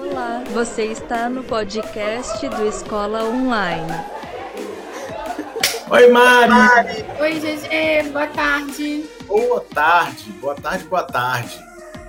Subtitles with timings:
[0.00, 3.92] Olá, você está no podcast do Escola Online.
[5.90, 7.04] Oi, Mari!
[7.20, 9.04] Oi, GG, boa tarde.
[9.26, 11.58] Boa tarde, boa tarde, boa tarde.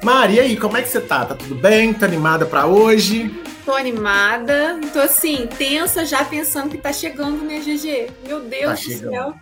[0.03, 1.25] Mari, e aí, como é que você tá?
[1.25, 1.93] Tá tudo bem?
[1.93, 3.29] Tá animada para hoje?
[3.65, 8.11] Tô animada, tô assim, tensa, já pensando que tá chegando, né, GG?
[8.27, 9.11] Meu Deus Tá do chegando.
[9.11, 9.33] céu.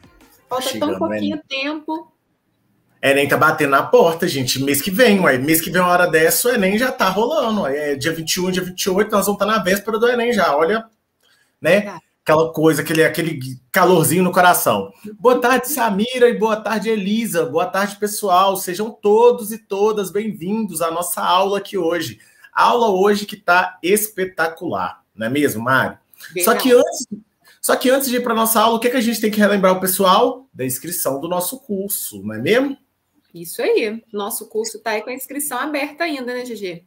[0.50, 2.12] Falta chegando, tão pouquinho tempo.
[3.02, 4.62] Enem tá batendo na porta, gente.
[4.62, 5.38] Mês que vem, ué.
[5.38, 7.62] Mês que vem, uma hora dessa, o Enem já tá rolando.
[7.62, 7.94] Ué.
[7.94, 10.56] É dia 21, dia 28, nós vamos estar na véspera do Enem já.
[10.56, 10.86] Olha,
[11.62, 11.80] né?
[11.80, 12.04] Verdade.
[12.22, 13.40] Aquela coisa, aquele, aquele
[13.72, 14.92] calorzinho no coração.
[15.18, 17.46] Boa tarde, Samira, e boa tarde, Elisa.
[17.46, 18.56] Boa tarde, pessoal.
[18.56, 22.20] Sejam todos e todas bem-vindos à nossa aula aqui hoje.
[22.54, 25.98] Aula hoje que tá espetacular, não é mesmo, Mari?
[26.44, 27.08] Só que antes,
[27.62, 29.40] só que antes de ir para nossa aula, o que, que a gente tem que
[29.40, 30.48] relembrar o pessoal?
[30.54, 32.78] Da inscrição do nosso curso, não é mesmo?
[33.34, 34.02] Isso aí.
[34.12, 36.84] Nosso curso tá aí com a inscrição aberta ainda, né, GG?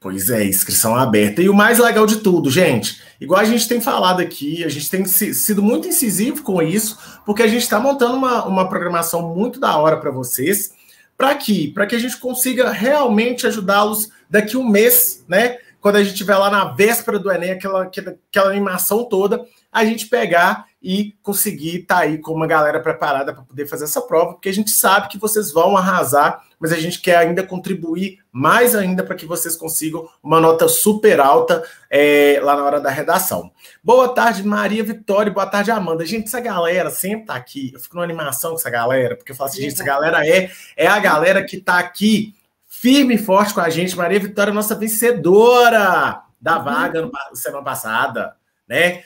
[0.00, 1.40] Pois é, inscrição aberta.
[1.40, 4.90] E o mais legal de tudo, gente, igual a gente tem falado aqui, a gente
[4.90, 9.34] tem si- sido muito incisivo com isso, porque a gente está montando uma, uma programação
[9.34, 10.74] muito da hora para vocês.
[11.16, 11.70] Para quê?
[11.72, 15.56] Para que a gente consiga realmente ajudá-los daqui um mês, né?
[15.80, 20.06] Quando a gente estiver lá na véspera do Enem, aquela, aquela animação toda, a gente
[20.06, 24.50] pegar e conseguir estar aí com uma galera preparada para poder fazer essa prova, porque
[24.50, 29.02] a gente sabe que vocês vão arrasar, mas a gente quer ainda contribuir mais ainda
[29.02, 33.50] para que vocês consigam uma nota super alta é, lá na hora da redação.
[33.82, 36.04] Boa tarde, Maria Vitória, boa tarde, Amanda.
[36.04, 37.70] Gente, essa galera sempre tá aqui.
[37.72, 40.50] Eu fico numa animação com essa galera, porque eu falo assim, gente, essa galera é,
[40.76, 42.34] é a galera que tá aqui
[42.68, 43.96] firme e forte com a gente.
[43.96, 48.36] Maria Vitória, nossa vencedora da vaga no, semana passada,
[48.68, 49.02] né?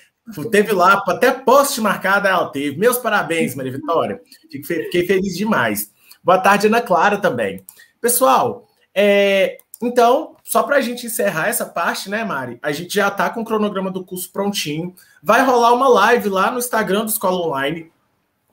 [0.51, 2.77] Teve lá, até post marcada ela teve.
[2.79, 4.21] Meus parabéns, Maria Vitória.
[4.51, 5.93] Fiquei feliz demais.
[6.23, 7.65] Boa tarde, Ana Clara também.
[8.01, 12.59] Pessoal, é, então, só para a gente encerrar essa parte, né, Mari?
[12.63, 14.95] A gente já tá com o cronograma do curso prontinho.
[15.23, 17.91] Vai rolar uma live lá no Instagram do Escola Online,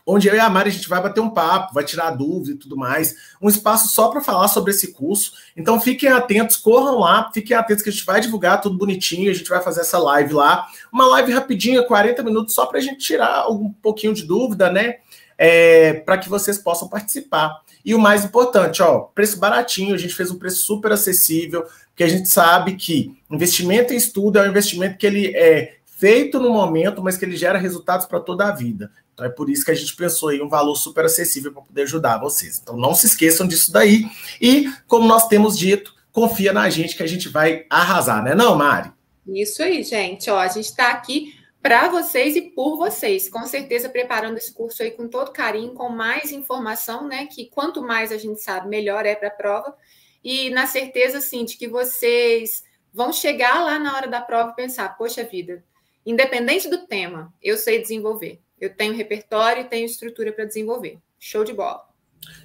[0.05, 2.55] onde eu e a Mari a gente vai bater um papo, vai tirar dúvida e
[2.55, 3.15] tudo mais.
[3.41, 5.33] Um espaço só para falar sobre esse curso.
[5.57, 9.33] Então fiquem atentos, corram lá, fiquem atentos que a gente vai divulgar tudo bonitinho, a
[9.33, 10.67] gente vai fazer essa live lá.
[10.91, 14.97] Uma live rapidinha, 40 minutos, só para a gente tirar um pouquinho de dúvida, né?
[15.37, 17.59] É, para que vocês possam participar.
[17.83, 22.03] E o mais importante, ó, preço baratinho, a gente fez um preço super acessível, porque
[22.03, 26.51] a gente sabe que investimento em estudo é um investimento que ele é feito no
[26.51, 28.91] momento, mas que ele gera resultados para toda a vida.
[29.11, 31.81] Então é por isso que a gente pensou em um valor super acessível para poder
[31.81, 32.59] ajudar vocês.
[32.61, 34.05] Então não se esqueçam disso daí.
[34.39, 38.55] E, como nós temos dito, confia na gente que a gente vai arrasar, né não,
[38.55, 38.91] Mari?
[39.25, 40.29] Isso aí, gente.
[40.29, 43.27] Ó, a gente está aqui para vocês e por vocês.
[43.27, 47.25] Com certeza preparando esse curso aí com todo carinho, com mais informação, né?
[47.25, 49.75] Que quanto mais a gente sabe, melhor é para a prova.
[50.23, 54.55] E na certeza, assim, de que vocês vão chegar lá na hora da prova e
[54.55, 55.63] pensar, poxa vida,
[56.05, 58.39] independente do tema, eu sei desenvolver.
[58.59, 60.97] Eu tenho repertório e tenho estrutura para desenvolver.
[61.19, 61.81] Show de bola.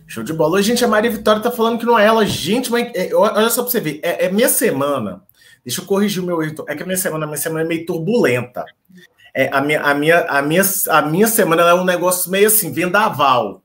[0.07, 0.57] Show de bola.
[0.57, 2.27] Hoje, gente, a Maria Vitória tá falando que não é ela.
[2.27, 4.01] Gente, mas é, olha só para você ver.
[4.03, 5.23] É, é minha semana.
[5.65, 6.65] Deixa eu corrigir o meu erro.
[6.69, 8.65] É que a minha semana, a minha semana é meio turbulenta.
[9.35, 12.73] É, a, minha, a, minha, a, minha, a minha semana é um negócio meio assim,
[12.73, 13.63] vendaval.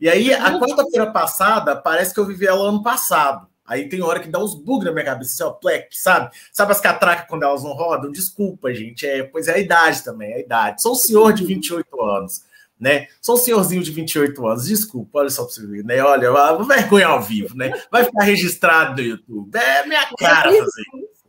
[0.00, 3.48] E aí, a quarta-feira passada, parece que eu vivi ela ano passado.
[3.68, 6.34] Aí tem hora que dá uns bugs na minha cabeça, assim, ó, plec, sabe?
[6.50, 8.10] Sabe as catracas quando elas não rodam?
[8.10, 9.06] Desculpa, gente.
[9.06, 10.82] É, pois é a idade também, é a idade.
[10.82, 12.42] Sou um senhor de 28 anos,
[12.80, 13.08] né?
[13.20, 14.64] Sou um senhorzinho de 28 anos.
[14.66, 16.00] Desculpa, olha só pra você ver, né?
[16.00, 16.32] Olha,
[16.64, 17.70] vergonha ao vivo, né?
[17.92, 19.54] Vai ficar registrado no YouTube.
[19.54, 21.28] É minha cara fazer isso.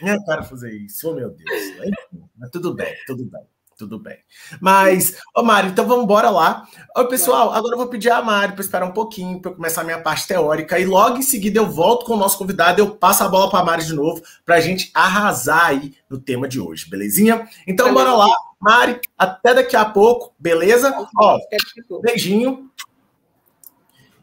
[0.00, 1.94] Minha cara fazer isso, oh meu Deus.
[2.38, 3.42] Mas tudo bem, tudo bem.
[3.80, 4.18] Tudo bem.
[4.60, 6.68] Mas, ô Mari, então vamos embora lá.
[6.94, 9.80] Ô, pessoal, agora eu vou pedir a Mari para esperar um pouquinho para eu começar
[9.80, 12.90] a minha parte teórica e logo em seguida eu volto com o nosso convidado, eu
[12.90, 16.46] passo a bola para a Mari de novo para a gente arrasar aí no tema
[16.46, 17.48] de hoje, belezinha?
[17.66, 18.04] Então Beleza.
[18.04, 20.94] bora lá, Mari, até daqui a pouco, beleza?
[21.18, 21.38] Ó, a
[21.88, 22.02] pouco.
[22.02, 22.70] beijinho.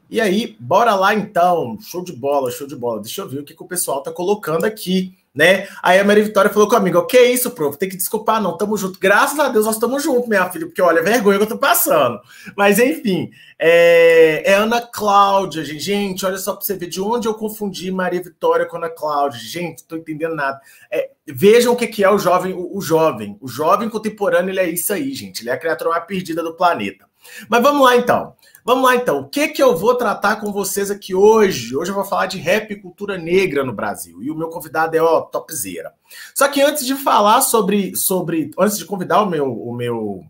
[0.07, 1.79] E aí, bora lá então.
[1.81, 3.01] Show de bola, show de bola.
[3.01, 5.67] Deixa eu ver o que, que o pessoal tá colocando aqui, né?
[5.83, 7.77] Aí a Maria Vitória falou comigo: que é isso, prof?
[7.77, 8.57] Tem que desculpar, não.
[8.57, 8.99] Tamo junto.
[8.99, 12.19] Graças a Deus nós estamos juntos, minha filha, porque olha, vergonha que eu tô passando.
[12.55, 13.29] Mas enfim,
[13.59, 15.77] é, é Ana Cláudia, gente.
[15.79, 19.39] Gente, olha só pra você ver de onde eu confundi Maria Vitória com Ana Cláudia.
[19.39, 20.59] Gente, tô entendendo nada.
[20.91, 23.37] É, vejam o que, que é o jovem, o, o jovem.
[23.39, 25.43] O jovem contemporâneo, ele é isso aí, gente.
[25.43, 27.05] Ele é a criatura mais perdida do planeta.
[27.47, 28.33] Mas vamos lá então.
[28.67, 29.19] Vamos lá então.
[29.19, 31.73] O que que eu vou tratar com vocês aqui hoje?
[31.73, 34.21] Hoje eu vou falar de rap e cultura negra no Brasil.
[34.21, 35.93] E o meu convidado é ó, topzera.
[36.35, 40.21] Só que antes de falar sobre sobre antes de convidar o meu o meu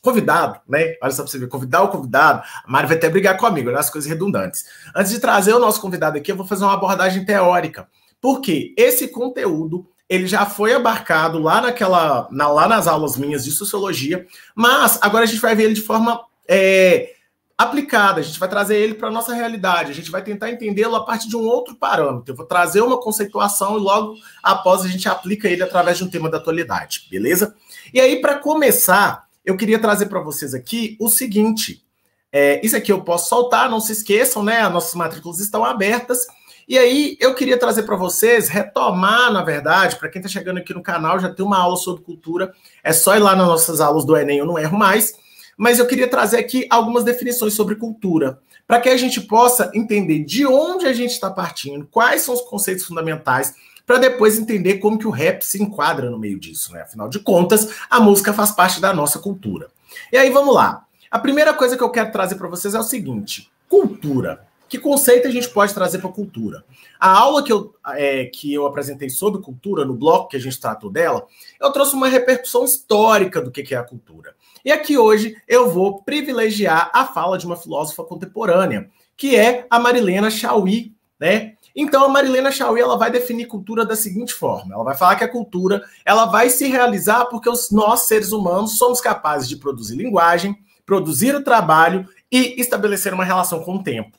[0.00, 0.94] convidado, né?
[1.02, 2.42] Olha só para você ver, convidar o convidado.
[2.64, 4.64] A Mari vai até brigar comigo, olha as coisas redundantes.
[4.96, 7.86] Antes de trazer o nosso convidado aqui, eu vou fazer uma abordagem teórica.
[8.18, 13.50] Porque esse conteúdo ele já foi abarcado lá naquela, na, lá nas aulas minhas de
[13.50, 17.13] sociologia, mas agora a gente vai ver ele de forma é,
[17.56, 20.96] aplicada, a gente vai trazer ele para a nossa realidade, a gente vai tentar entendê-lo
[20.96, 22.32] a partir de um outro parâmetro.
[22.32, 26.10] Eu vou trazer uma conceituação e logo após a gente aplica ele através de um
[26.10, 27.54] tema da atualidade, beleza?
[27.92, 31.84] E aí, para começar, eu queria trazer para vocês aqui o seguinte:
[32.32, 34.60] é, isso aqui eu posso soltar, não se esqueçam, né?
[34.60, 36.26] As nossas matrículas estão abertas.
[36.66, 40.72] E aí, eu queria trazer para vocês, retomar, na verdade, para quem está chegando aqui
[40.72, 42.52] no canal, já tem uma aula sobre cultura,
[42.82, 45.22] é só ir lá nas nossas aulas do Enem, eu não erro mais
[45.56, 50.24] mas eu queria trazer aqui algumas definições sobre cultura, para que a gente possa entender
[50.24, 53.54] de onde a gente está partindo, quais são os conceitos fundamentais,
[53.86, 56.82] para depois entender como que o rap se enquadra no meio disso, né?
[56.82, 59.68] Afinal de contas, a música faz parte da nossa cultura.
[60.10, 60.84] E aí vamos lá.
[61.10, 64.46] A primeira coisa que eu quero trazer para vocês é o seguinte: cultura.
[64.68, 66.64] Que conceito a gente pode trazer para cultura?
[66.98, 70.58] A aula que eu, é, que eu apresentei sobre cultura, no bloco que a gente
[70.58, 71.26] tratou dela,
[71.60, 74.34] eu trouxe uma repercussão histórica do que é a cultura.
[74.64, 79.78] E aqui hoje eu vou privilegiar a fala de uma filósofa contemporânea, que é a
[79.78, 81.52] Marilena Chauí, né?
[81.76, 85.24] Então a Marilena Chauí ela vai definir cultura da seguinte forma: ela vai falar que
[85.24, 89.96] a cultura ela vai se realizar porque os, nós seres humanos somos capazes de produzir
[89.96, 90.56] linguagem,
[90.86, 94.16] produzir o trabalho e estabelecer uma relação com o tempo.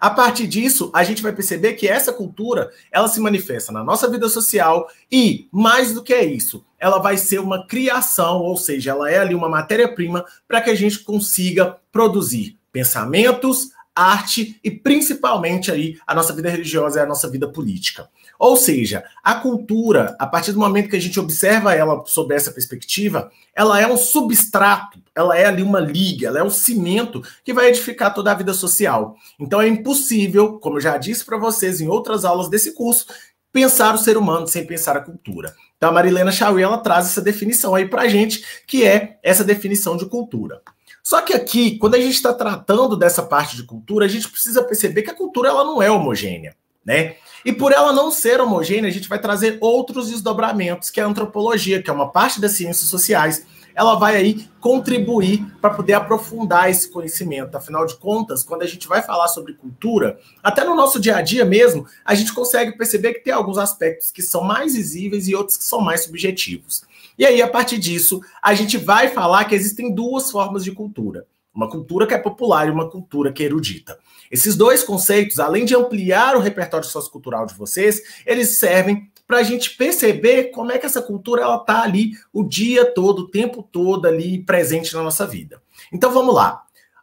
[0.00, 4.08] A partir disso, a gente vai perceber que essa cultura, ela se manifesta na nossa
[4.08, 9.10] vida social e, mais do que isso, ela vai ser uma criação, ou seja, ela
[9.10, 15.98] é ali uma matéria-prima para que a gente consiga produzir pensamentos, arte e principalmente aí
[16.06, 18.08] a nossa vida religiosa e a nossa vida política.
[18.38, 22.52] Ou seja, a cultura, a partir do momento que a gente observa ela sob essa
[22.52, 27.52] perspectiva, ela é um substrato, ela é ali uma liga, ela é um cimento que
[27.52, 29.16] vai edificar toda a vida social.
[29.40, 33.06] Então é impossível, como eu já disse para vocês em outras aulas desse curso,
[33.52, 35.52] pensar o ser humano sem pensar a cultura.
[35.76, 39.96] Então a Marilena Chauí, ela traz essa definição aí para gente, que é essa definição
[39.96, 40.62] de cultura.
[41.02, 44.62] Só que aqui, quando a gente está tratando dessa parte de cultura, a gente precisa
[44.62, 46.54] perceber que a cultura ela não é homogênea,
[46.88, 47.16] né?
[47.44, 51.06] E por ela não ser homogênea, a gente vai trazer outros desdobramentos, que é a
[51.06, 53.46] antropologia, que é uma parte das ciências sociais.
[53.74, 57.54] Ela vai aí contribuir para poder aprofundar esse conhecimento.
[57.54, 61.22] Afinal de contas, quando a gente vai falar sobre cultura, até no nosso dia a
[61.22, 65.34] dia mesmo, a gente consegue perceber que tem alguns aspectos que são mais visíveis e
[65.34, 66.82] outros que são mais subjetivos.
[67.18, 71.26] E aí, a partir disso, a gente vai falar que existem duas formas de cultura.
[71.58, 73.98] Uma cultura que é popular e uma cultura que é erudita.
[74.30, 79.42] Esses dois conceitos, além de ampliar o repertório sociocultural de vocês, eles servem para a
[79.42, 83.60] gente perceber como é que essa cultura ela está ali o dia todo, o tempo
[83.60, 85.60] todo ali presente na nossa vida.
[85.92, 86.62] Então vamos lá.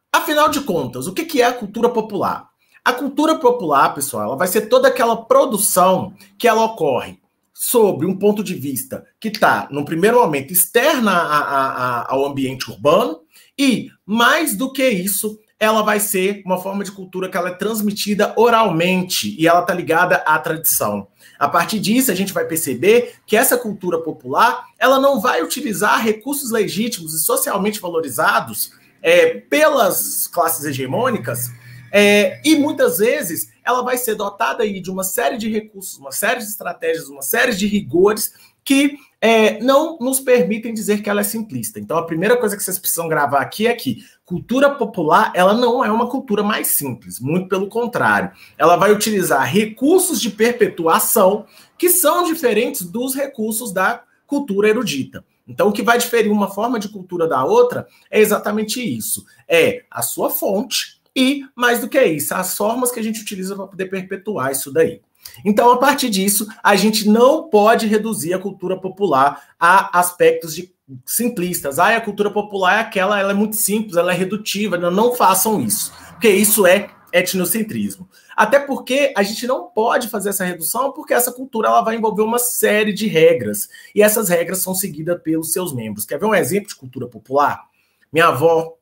[0.09, 2.47] Afinal de contas, o que é a cultura popular?
[2.81, 7.19] A cultura popular, pessoal, ela vai ser toda aquela produção que ela ocorre
[7.53, 12.25] sobre um ponto de vista que está, no primeiro momento, externa a, a, a, ao
[12.25, 13.24] ambiente urbano
[13.57, 17.53] e, mais do que isso, ela vai ser uma forma de cultura que ela é
[17.53, 21.07] transmitida oralmente e ela está ligada à tradição.
[21.39, 26.03] A partir disso, a gente vai perceber que essa cultura popular ela não vai utilizar
[26.03, 28.71] recursos legítimos e socialmente valorizados
[29.01, 31.51] é, pelas classes hegemônicas
[31.97, 36.11] é, e muitas vezes ela vai ser dotada aí de uma série de recursos, uma
[36.11, 38.33] série de estratégias, uma série de rigores
[38.65, 41.79] que é, não nos permitem dizer que ela é simplista.
[41.79, 45.83] Então, a primeira coisa que vocês precisam gravar aqui é que cultura popular ela não
[45.83, 48.31] é uma cultura mais simples, muito pelo contrário.
[48.57, 51.45] Ela vai utilizar recursos de perpetuação
[51.77, 55.23] que são diferentes dos recursos da cultura erudita.
[55.47, 59.83] Então, o que vai diferir uma forma de cultura da outra é exatamente isso: é
[59.91, 63.67] a sua fonte e, mais do que isso, as formas que a gente utiliza para
[63.67, 65.01] poder perpetuar isso daí.
[65.43, 70.73] Então, a partir disso, a gente não pode reduzir a cultura popular a aspectos de
[71.05, 71.79] simplistas.
[71.79, 74.77] Ah, a cultura popular é aquela, ela é muito simples, ela é redutiva.
[74.77, 78.09] Não, não façam isso, porque isso é etnocentrismo.
[78.35, 82.23] Até porque a gente não pode fazer essa redução, porque essa cultura ela vai envolver
[82.23, 86.05] uma série de regras, e essas regras são seguidas pelos seus membros.
[86.05, 87.63] Quer ver um exemplo de cultura popular?
[88.11, 88.73] Minha avó,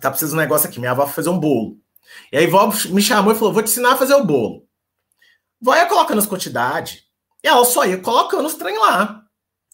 [0.00, 1.78] tá precisando de um negócio aqui, minha avó foi fazer um bolo.
[2.32, 4.64] E aí a avó me chamou e falou: vou te ensinar a fazer o bolo.
[5.60, 7.02] Vai colocando as quantidades.
[7.42, 9.22] E ela só ia colocando os trem lá.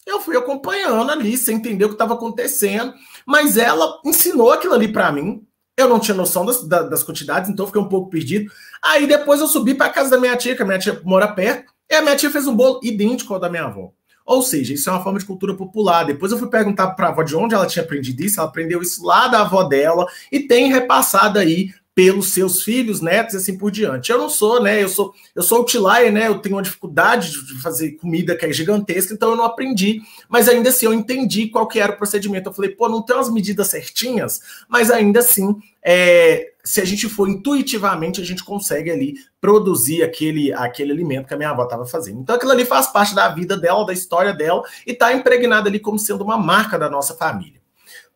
[0.05, 2.93] Eu fui acompanhando ali, sem entender o que estava acontecendo.
[3.25, 5.45] Mas ela ensinou aquilo ali para mim.
[5.77, 8.51] Eu não tinha noção das, das, quantidades, então fiquei um pouco perdido.
[8.83, 11.71] Aí depois eu subi para casa da minha tia, que a minha tia mora perto.
[11.89, 13.91] E a minha tia fez um bolo idêntico ao da minha avó.
[14.25, 16.03] Ou seja, isso é uma forma de cultura popular.
[16.03, 18.81] Depois eu fui perguntar para a avó de onde ela tinha aprendido isso, ela aprendeu
[18.81, 23.57] isso lá da avó dela e tem repassado aí pelos seus filhos, netos e assim
[23.57, 24.11] por diante.
[24.11, 24.83] Eu não sou, né?
[24.83, 26.27] Eu sou, eu sou outlier, né?
[26.27, 30.47] Eu tenho uma dificuldade de fazer comida que é gigantesca, então eu não aprendi, mas
[30.47, 32.49] ainda assim eu entendi qual que era o procedimento.
[32.49, 34.39] Eu falei, pô, não tem umas medidas certinhas,
[34.69, 40.53] mas ainda assim, é, se a gente for intuitivamente, a gente consegue ali produzir aquele,
[40.53, 42.19] aquele alimento que a minha avó estava fazendo.
[42.19, 45.79] Então aquilo ali faz parte da vida dela, da história dela, e está impregnado ali
[45.79, 47.59] como sendo uma marca da nossa família.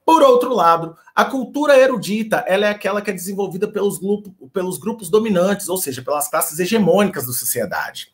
[0.05, 4.77] Por outro lado, a cultura erudita ela é aquela que é desenvolvida pelos, grupo, pelos
[4.77, 8.07] grupos dominantes, ou seja, pelas classes hegemônicas da sociedade.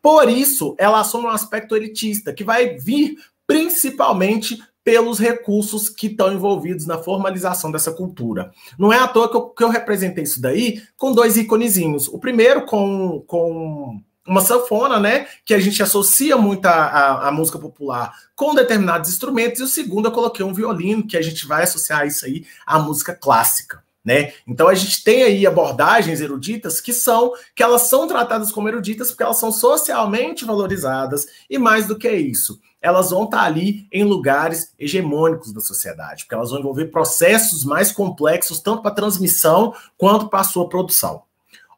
[0.00, 6.32] Por isso, ela assume um aspecto elitista, que vai vir principalmente pelos recursos que estão
[6.32, 8.50] envolvidos na formalização dessa cultura.
[8.78, 12.08] Não é à toa que eu, que eu representei isso daí com dois iconezinhos.
[12.08, 15.26] O primeiro com, com uma sanfona, né?
[15.44, 20.12] Que a gente associa muito a, música popular com determinados instrumentos, e o segundo eu
[20.12, 23.82] coloquei um violino, que a gente vai associar isso aí à música clássica.
[24.04, 24.32] Né?
[24.44, 29.10] Então a gente tem aí abordagens eruditas que são que elas são tratadas como eruditas
[29.10, 34.02] porque elas são socialmente valorizadas e mais do que isso, elas vão estar ali em
[34.02, 40.28] lugares hegemônicos da sociedade, porque elas vão envolver processos mais complexos tanto para transmissão quanto
[40.28, 41.22] para a sua produção.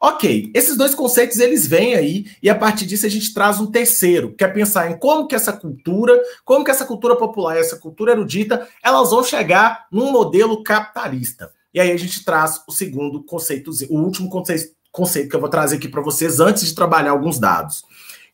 [0.01, 3.67] Ok, esses dois conceitos eles vêm aí e a partir disso a gente traz um
[3.67, 7.77] terceiro, que é pensar em como que essa cultura, como que essa cultura popular, essa
[7.77, 11.51] cultura erudita, elas vão chegar num modelo capitalista.
[11.73, 15.49] E aí a gente traz o segundo conceito, o último conceito, conceito que eu vou
[15.49, 17.83] trazer aqui para vocês antes de trabalhar alguns dados,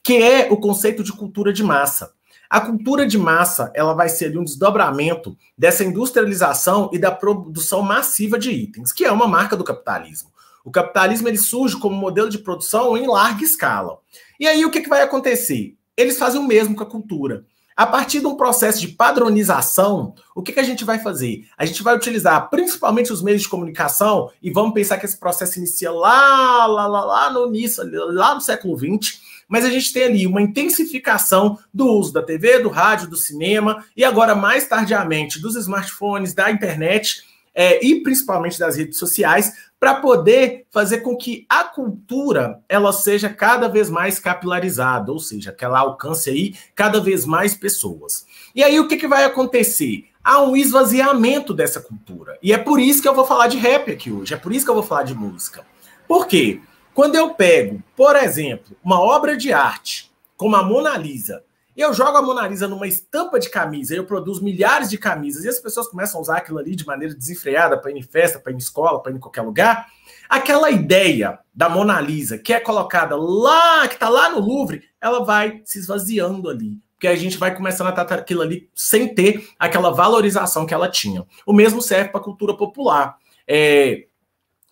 [0.04, 2.12] que é o conceito de cultura de massa.
[2.50, 8.38] A cultura de massa ela vai ser um desdobramento dessa industrialização e da produção massiva
[8.38, 10.30] de itens, que é uma marca do capitalismo.
[10.64, 14.00] O capitalismo ele surge como modelo de produção em larga escala.
[14.40, 15.76] E aí o que, que vai acontecer?
[15.96, 17.46] Eles fazem o mesmo com a cultura.
[17.76, 21.48] A partir de um processo de padronização, o que, que a gente vai fazer?
[21.58, 25.58] A gente vai utilizar principalmente os meios de comunicação e vamos pensar que esse processo
[25.58, 30.04] inicia lá, lá, lá, lá no início, lá no século XX, mas a gente tem
[30.04, 35.42] ali uma intensificação do uso da TV, do rádio, do cinema e agora mais tardiamente
[35.42, 41.44] dos smartphones, da internet é, e principalmente das redes sociais para poder fazer com que
[41.50, 47.00] a cultura ela seja cada vez mais capilarizada, ou seja, que ela alcance aí cada
[47.00, 48.28] vez mais pessoas.
[48.54, 50.06] E aí o que, que vai acontecer?
[50.24, 52.38] Há um esvaziamento dessa cultura.
[52.44, 54.66] E é por isso que eu vou falar de rap aqui hoje, é por isso
[54.66, 55.66] que eu vou falar de música.
[56.08, 56.62] Por quê?
[56.94, 61.44] Quando eu pego, por exemplo, uma obra de arte como a Mona Lisa
[61.80, 65.50] eu jogo a Mona Lisa numa estampa de camisa, eu produzo milhares de camisas, e
[65.50, 68.52] as pessoas começam a usar aquilo ali de maneira desenfreada para ir em festa, para
[68.52, 69.88] ir em escola, para ir em qualquer lugar.
[70.28, 75.24] Aquela ideia da Mona Lisa, que é colocada lá, que está lá no Louvre, ela
[75.24, 76.78] vai se esvaziando ali.
[76.94, 80.88] Porque a gente vai começando a tratar aquilo ali sem ter aquela valorização que ela
[80.88, 81.26] tinha.
[81.46, 83.18] O mesmo serve para a cultura popular.
[83.48, 84.06] É,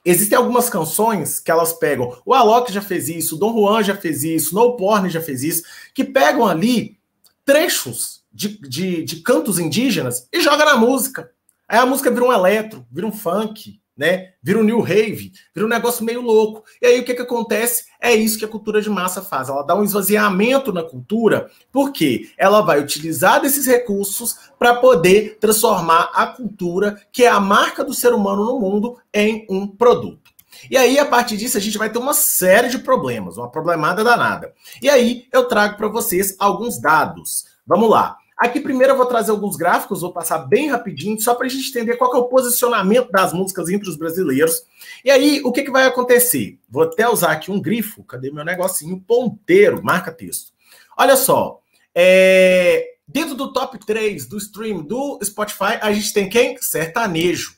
[0.05, 2.17] Existem algumas canções que elas pegam.
[2.25, 5.63] O Alok já fez isso, Dom Juan já fez isso, No Porn já fez isso,
[5.93, 6.97] que pegam ali
[7.43, 11.31] trechos de, de, de cantos indígenas e joga na música.
[11.67, 14.29] Aí a música vira um eletro, vira um funk, né?
[14.41, 16.63] Vira um new rave, vira um negócio meio louco.
[16.81, 17.83] E aí o que, que acontece?
[18.01, 19.49] É isso que a cultura de massa faz.
[19.49, 26.11] Ela dá um esvaziamento na cultura, porque ela vai utilizar desses recursos para poder transformar
[26.13, 30.31] a cultura, que é a marca do ser humano no mundo, em um produto.
[30.71, 34.01] E aí, a partir disso, a gente vai ter uma série de problemas, uma problemada
[34.01, 34.53] danada.
[34.81, 37.45] E aí, eu trago para vocês alguns dados.
[37.67, 38.18] Vamos lá.
[38.39, 41.67] Aqui primeiro eu vou trazer alguns gráficos, vou passar bem rapidinho, só para a gente
[41.67, 44.63] entender qual é o posicionamento das músicas entre os brasileiros.
[45.03, 46.58] E aí, o que, que vai acontecer?
[46.69, 49.03] Vou até usar aqui um grifo, cadê meu negocinho?
[49.05, 50.53] Ponteiro, marca texto.
[50.98, 51.60] Olha só,
[51.93, 52.91] é...
[53.05, 56.58] dentro do top 3 do stream do Spotify, a gente tem quem?
[56.62, 57.55] Sertanejo.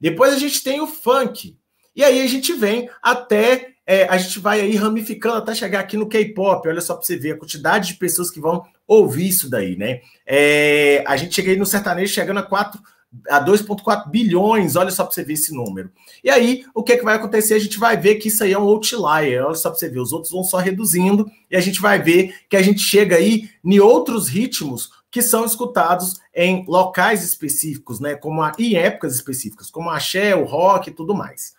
[0.00, 1.58] Depois a gente tem o funk.
[1.96, 5.96] E aí a gente vem até é, a gente vai aí ramificando até chegar aqui
[5.96, 6.68] no K-pop.
[6.68, 8.64] Olha só para você ver a quantidade de pessoas que vão
[8.98, 10.00] ouvir isso daí, né?
[10.26, 12.80] É, a gente chega aí no sertanejo chegando a 4
[13.28, 15.90] a 2,4 bilhões, olha só para você ver esse número.
[16.24, 17.54] E aí, o que, que vai acontecer?
[17.54, 20.00] A gente vai ver que isso aí é um outlier, olha só para você ver,
[20.00, 23.50] os outros vão só reduzindo, e a gente vai ver que a gente chega aí
[23.62, 28.14] em outros ritmos que são escutados em locais específicos, né?
[28.14, 31.52] Como a, em épocas específicas, como a axé, o rock e tudo mais.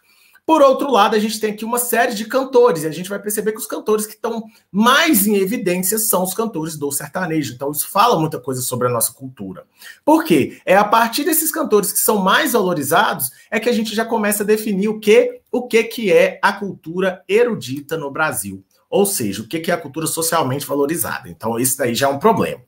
[0.45, 3.17] Por outro lado, a gente tem aqui uma série de cantores, e a gente vai
[3.17, 7.53] perceber que os cantores que estão mais em evidência são os cantores do sertanejo.
[7.53, 9.65] Então, isso fala muita coisa sobre a nossa cultura.
[10.03, 10.59] Por quê?
[10.65, 14.43] É a partir desses cantores que são mais valorizados é que a gente já começa
[14.43, 18.63] a definir o que, o que, que é a cultura erudita no Brasil.
[18.93, 21.27] Ou seja, o que é a cultura socialmente valorizada.
[21.27, 22.61] Então, isso daí já é um problema.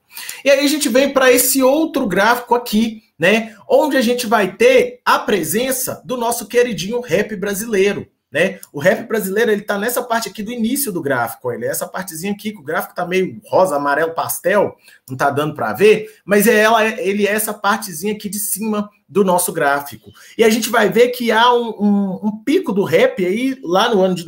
[0.43, 3.55] E aí a gente vem para esse outro gráfico aqui, né?
[3.69, 8.07] Onde a gente vai ter a presença do nosso queridinho rap brasileiro.
[8.31, 8.59] Né?
[8.73, 11.87] O rap brasileiro ele está nessa parte aqui do início do gráfico, ele é essa
[11.87, 14.75] partezinha aqui que o gráfico está meio rosa, amarelo, pastel,
[15.07, 18.89] não está dando para ver, mas é ela, ele é essa partezinha aqui de cima
[19.07, 20.11] do nosso gráfico.
[20.37, 23.93] E a gente vai ver que há um, um, um pico do rap aí lá
[23.93, 24.25] no ano de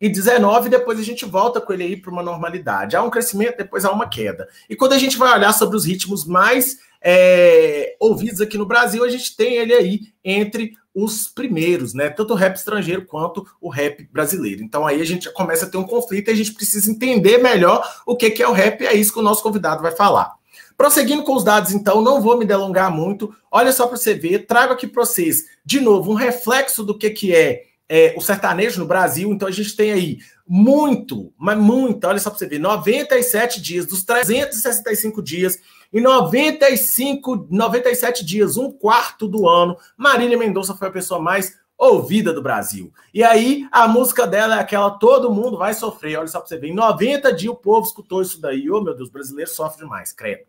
[0.00, 2.96] 2019, depois a gente volta com ele aí para uma normalidade.
[2.96, 4.48] Há um crescimento, depois há uma queda.
[4.68, 9.04] E quando a gente vai olhar sobre os ritmos mais é, ouvidos aqui no Brasil,
[9.04, 12.08] a gente tem ele aí entre os primeiros, né?
[12.08, 14.62] Tanto o rap estrangeiro quanto o rap brasileiro.
[14.62, 17.86] Então aí a gente começa a ter um conflito e a gente precisa entender melhor
[18.06, 20.34] o que, que é o rap, e é isso que o nosso convidado vai falar.
[20.76, 23.34] Prosseguindo com os dados, então, não vou me delongar muito.
[23.50, 27.08] Olha só para você ver, trago aqui para vocês, de novo, um reflexo do que,
[27.10, 29.32] que é, é, o sertanejo no Brasil.
[29.32, 33.86] Então, a gente tem aí muito, mas muito, olha só para você ver, 97 dias,
[33.86, 35.58] dos 365 dias,
[35.92, 42.32] em 95, 97 dias, um quarto do ano, Marília Mendonça foi a pessoa mais ouvida
[42.32, 42.92] do Brasil.
[43.12, 46.18] E aí, a música dela é aquela todo mundo vai sofrer.
[46.18, 48.70] Olha só para você ver, em 90 dias o povo escutou isso daí.
[48.70, 50.44] Oh, meu Deus, brasileiro sofre demais, credo.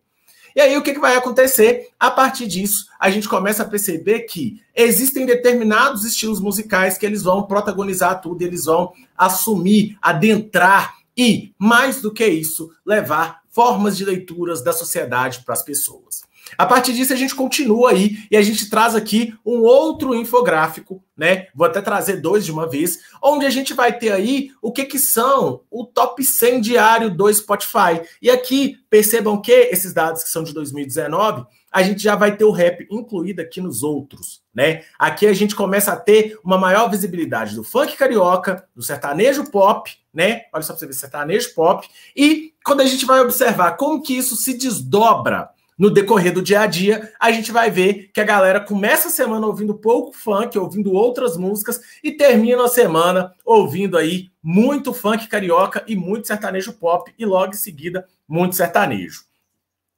[0.58, 1.90] E aí, o que, que vai acontecer?
[2.00, 7.22] A partir disso, a gente começa a perceber que existem determinados estilos musicais que eles
[7.22, 14.04] vão protagonizar tudo, eles vão assumir, adentrar e, mais do que isso, levar formas de
[14.04, 16.24] leituras da sociedade para as pessoas.
[16.58, 21.04] A partir disso, a gente continua aí e a gente traz aqui um outro infográfico,
[21.16, 21.48] né?
[21.56, 24.86] Vou até trazer dois de uma vez, onde a gente vai ter aí o que,
[24.86, 28.02] que são o top 100 diário do Spotify.
[28.22, 32.46] E aqui, percebam que esses dados que são de 2019, a gente já vai ter
[32.46, 34.84] o rap incluído aqui nos outros, né?
[34.98, 39.92] Aqui a gente começa a ter uma maior visibilidade do funk carioca, do sertanejo pop,
[40.14, 40.44] né?
[40.54, 41.88] Olha só para você ver, sertanejo pop.
[42.16, 46.62] E quando a gente vai observar como que isso se desdobra no decorrer do dia
[46.62, 50.58] a dia, a gente vai ver que a galera começa a semana ouvindo pouco funk,
[50.58, 56.74] ouvindo outras músicas e termina a semana ouvindo aí muito funk carioca e muito sertanejo
[56.74, 59.27] pop e logo em seguida muito sertanejo.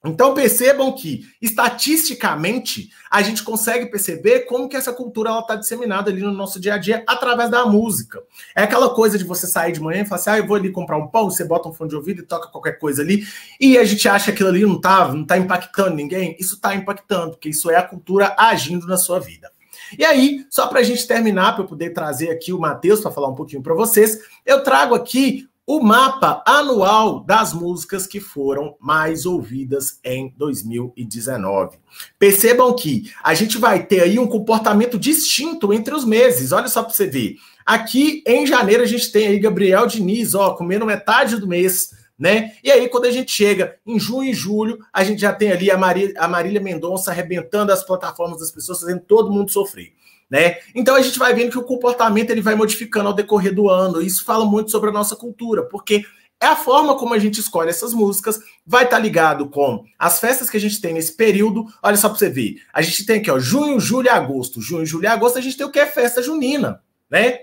[0.04, 6.22] Então percebam que, estatisticamente, a gente consegue perceber como que essa cultura está disseminada ali
[6.22, 8.24] no nosso dia a dia através da música.
[8.56, 10.72] É aquela coisa de você sair de manhã e falar assim, ah, eu vou ali
[10.72, 13.26] comprar um pão, você bota um fone de ouvido e toca qualquer coisa ali,
[13.60, 16.36] e a gente acha que aquilo ali não está não tá impactando ninguém.
[16.40, 19.52] Isso está impactando, porque isso é a cultura agindo na sua vida.
[19.98, 23.12] E aí, só para a gente terminar, para eu poder trazer aqui o Matheus para
[23.12, 28.76] falar um pouquinho para vocês, eu trago aqui o mapa anual das músicas que foram
[28.80, 31.78] mais ouvidas em 2019.
[32.18, 36.52] Percebam que a gente vai ter aí um comportamento distinto entre os meses.
[36.52, 37.36] Olha só para você ver.
[37.64, 42.54] Aqui em janeiro a gente tem aí Gabriel Diniz, ó, comendo metade do mês, né?
[42.64, 45.70] E aí quando a gente chega em junho e julho, a gente já tem ali
[45.70, 49.94] a, Marília, a Marília Mendonça arrebentando as plataformas das pessoas, fazendo todo mundo sofrer.
[50.30, 50.58] Né?
[50.76, 54.02] Então a gente vai vendo que o comportamento ele vai modificando ao decorrer do ano.
[54.02, 56.06] Isso fala muito sobre a nossa cultura, porque
[56.42, 60.20] é a forma como a gente escolhe essas músicas, vai estar tá ligado com as
[60.20, 61.66] festas que a gente tem nesse período.
[61.84, 62.62] Olha só para você ver.
[62.74, 64.62] A gente tem aqui, ó, junho, julho agosto.
[64.62, 67.42] Junho, julho e agosto, a gente tem o que é festa junina, né?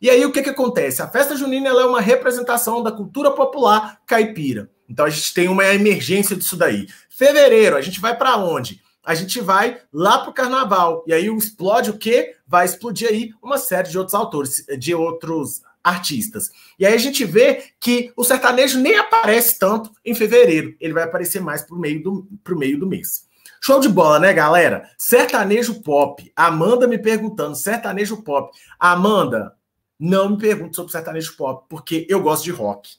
[0.00, 1.02] E aí o que, que acontece?
[1.02, 4.70] A festa junina é uma representação da cultura popular caipira.
[4.88, 6.86] Então a gente tem uma emergência disso daí.
[7.10, 8.80] Fevereiro, a gente vai para onde?
[9.06, 11.04] A gente vai lá para o carnaval.
[11.06, 12.34] E aí explode o quê?
[12.44, 16.50] Vai explodir aí uma série de outros autores, de outros artistas.
[16.76, 20.74] E aí a gente vê que o sertanejo nem aparece tanto em fevereiro.
[20.80, 23.26] Ele vai aparecer mais para o meio, do, meio do mês.
[23.62, 24.90] Show de bola, né, galera?
[24.98, 26.32] Sertanejo pop.
[26.34, 28.50] Amanda me perguntando, sertanejo pop.
[28.78, 29.54] Amanda,
[29.98, 32.90] não me pergunte sobre sertanejo pop, porque eu gosto de rock.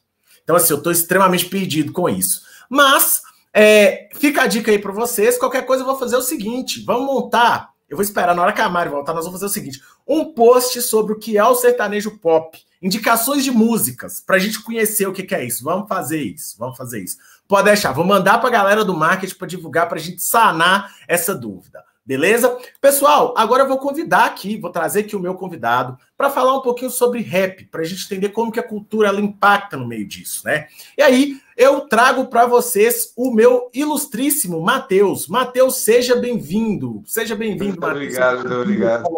[0.41, 2.43] Então, assim, eu estou extremamente perdido com isso.
[2.69, 3.21] Mas
[3.59, 5.35] é, fica a dica aí para vocês.
[5.35, 7.71] Qualquer coisa eu vou fazer o seguinte: vamos montar.
[7.89, 10.31] Eu vou esperar na hora que a Mari voltar, nós vamos fazer o seguinte: um
[10.31, 15.07] post sobre o que é o sertanejo pop, indicações de músicas, para a gente conhecer
[15.07, 15.63] o que, que, é isso.
[15.63, 17.17] Vamos fazer isso, vamos fazer isso.
[17.47, 20.93] Pode deixar, vou mandar para a galera do marketing para divulgar, para a gente sanar
[21.07, 21.83] essa dúvida.
[22.05, 22.57] Beleza?
[22.79, 26.61] Pessoal, agora eu vou convidar aqui, vou trazer aqui o meu convidado para falar um
[26.61, 30.07] pouquinho sobre rap, para a gente entender como que a cultura ela impacta no meio
[30.07, 30.67] disso, né?
[30.97, 35.27] E aí, eu trago para vocês o meu ilustríssimo Matheus.
[35.27, 37.01] Matheus, seja bem-vindo.
[37.03, 38.15] Seja bem-vindo, Matheus.
[38.15, 39.09] Obrigado, obrigado.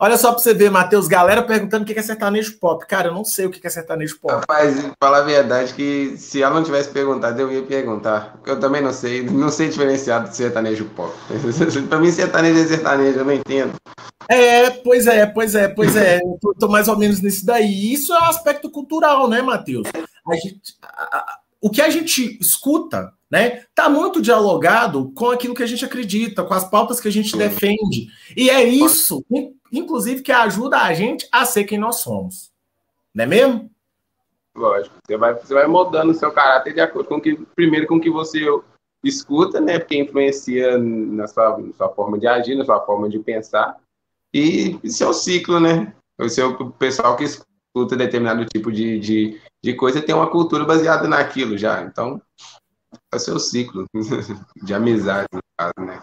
[0.00, 2.86] Olha só para você ver, Matheus, galera perguntando o que é sertanejo pop.
[2.86, 4.32] Cara, eu não sei o que é sertanejo pop.
[4.32, 8.38] Rapaz, falar a verdade que se ela não tivesse perguntado, eu ia perguntar.
[8.46, 11.12] Eu também não sei, não sei diferenciar do sertanejo pop.
[11.90, 13.72] para mim, sertanejo é sertanejo, eu não entendo.
[14.28, 16.20] É, pois é, pois é, pois é.
[16.60, 17.92] Tô mais ou menos nisso daí.
[17.92, 19.88] Isso é um aspecto cultural, né, Matheus?
[20.28, 25.62] A gente, a, o que a gente escuta, né, tá muito dialogado com aquilo que
[25.62, 28.08] a gente acredita, com as pautas que a gente defende.
[28.36, 29.24] E é isso
[29.72, 32.50] inclusive que ajuda a gente a ser quem nós somos.
[33.14, 33.70] Não é mesmo?
[34.54, 34.96] Lógico.
[35.06, 38.10] Você vai, você vai moldando o seu caráter de acordo com que, primeiro, com que
[38.10, 38.44] você
[39.04, 39.78] escuta, né?
[39.78, 43.76] Porque influencia na sua, na sua forma de agir, na sua forma de pensar.
[44.32, 45.94] E seu ciclo, né?
[46.18, 51.08] O seu pessoal que escuta determinado tipo de, de, de coisa tem uma cultura baseada
[51.08, 51.82] naquilo já.
[51.82, 52.20] Então,
[53.12, 53.86] é o seu ciclo
[54.62, 56.00] de amizade, no caso, né?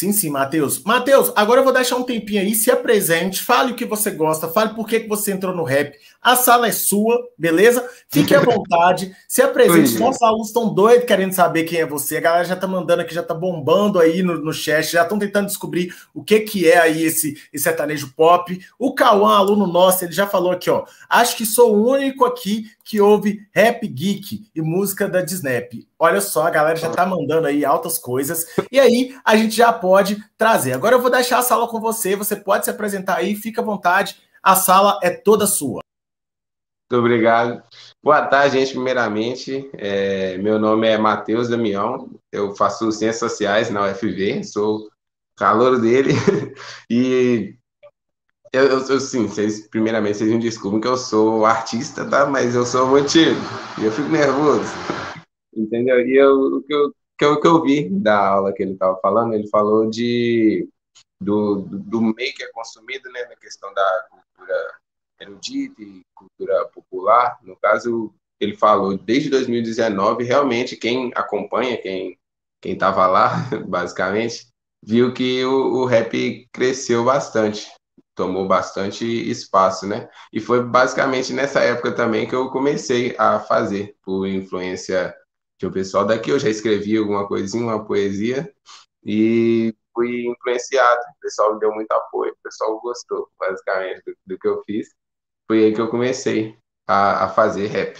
[0.00, 0.82] Sim, sim, Matheus.
[0.82, 4.48] Matheus, agora eu vou deixar um tempinho aí, se apresente, fale o que você gosta,
[4.48, 5.94] fale por que, que você entrou no rap.
[6.22, 7.86] A sala é sua, beleza?
[8.08, 9.98] Fique à vontade, se apresente.
[9.98, 12.16] Nossos alunos estão doidos querendo saber quem é você.
[12.16, 15.18] A galera já tá mandando aqui, já tá bombando aí no, no chat, já estão
[15.18, 18.58] tentando descobrir o que que é aí esse, esse sertanejo pop.
[18.78, 20.86] O Cauã, aluno nosso, ele já falou aqui, ó.
[21.10, 25.86] Acho que sou o único aqui que ouve rap geek e música da Disney.
[25.96, 28.46] Olha só, a galera já tá mandando aí altas coisas.
[28.68, 30.72] E aí a gente já pode trazer.
[30.72, 32.16] Agora eu vou deixar a sala com você.
[32.16, 34.16] Você pode se apresentar aí, fica à vontade.
[34.42, 35.82] A sala é toda sua.
[36.90, 37.62] Muito obrigado.
[38.02, 38.72] Boa tarde, gente.
[38.72, 42.10] Primeiramente, é, meu nome é Matheus Damião.
[42.32, 44.42] Eu faço Ciências Sociais na UFV.
[44.42, 44.88] Sou
[45.36, 46.12] calor dele.
[46.90, 47.54] e
[48.52, 52.26] eu, eu, eu, sim, vocês, primeiramente, vocês me desculpem que eu sou artista, tá?
[52.26, 53.40] Mas eu sou tímido
[53.80, 54.72] e eu fico nervoso,
[55.54, 56.04] entendeu?
[56.04, 58.98] E eu, o que eu, que eu, que eu vi da aula que ele estava
[59.00, 60.68] falando, ele falou de
[61.20, 64.74] do, do, do, meio que é consumido, né, na questão da cultura
[65.20, 67.38] erudita e cultura popular.
[67.42, 72.18] No caso, ele falou desde 2019, realmente quem acompanha, quem
[72.62, 74.48] quem estava lá, basicamente,
[74.84, 77.70] viu que o, o rap cresceu bastante
[78.20, 80.10] tomou bastante espaço, né?
[80.30, 85.16] E foi basicamente nessa época também que eu comecei a fazer, por influência
[85.58, 86.30] de um pessoal daqui.
[86.30, 88.52] Eu já escrevi alguma coisinha, uma poesia,
[89.02, 91.00] e fui influenciado.
[91.00, 94.88] O pessoal me deu muito apoio, o pessoal gostou, basicamente, do, do que eu fiz.
[95.48, 97.98] Foi aí que eu comecei a, a fazer rap,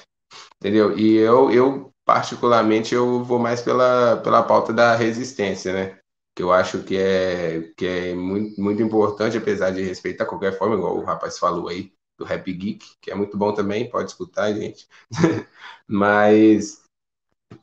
[0.56, 0.98] entendeu?
[0.98, 5.99] E eu, eu, particularmente, eu vou mais pela, pela pauta da resistência, né?
[6.34, 10.76] Que eu acho que é, que é muito, muito importante, apesar de respeitar qualquer forma,
[10.76, 14.52] igual o rapaz falou aí, do Rap Geek, que é muito bom também, pode escutar,
[14.52, 14.86] gente.
[15.88, 16.82] Mas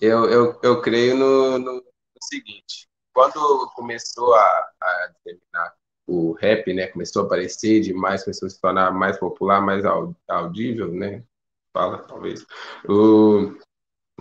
[0.01, 1.83] eu, eu, eu creio no, no, no,
[2.23, 5.75] seguinte, quando começou a, a terminar
[6.07, 9.83] o rap, né, começou a aparecer demais, começou a se tornar mais popular, mais
[10.27, 11.23] audível, né,
[11.73, 12.45] fala, talvez,
[12.87, 13.55] o,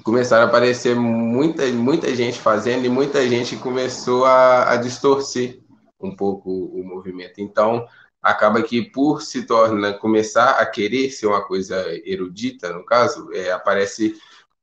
[0.03, 5.61] começaram a aparecer muita, muita gente fazendo e muita gente começou a, a distorcer
[6.01, 7.41] um pouco o movimento.
[7.41, 7.87] Então,
[8.23, 13.51] acaba que por se torna começar a querer ser uma coisa erudita, no caso, é,
[13.51, 14.21] aparece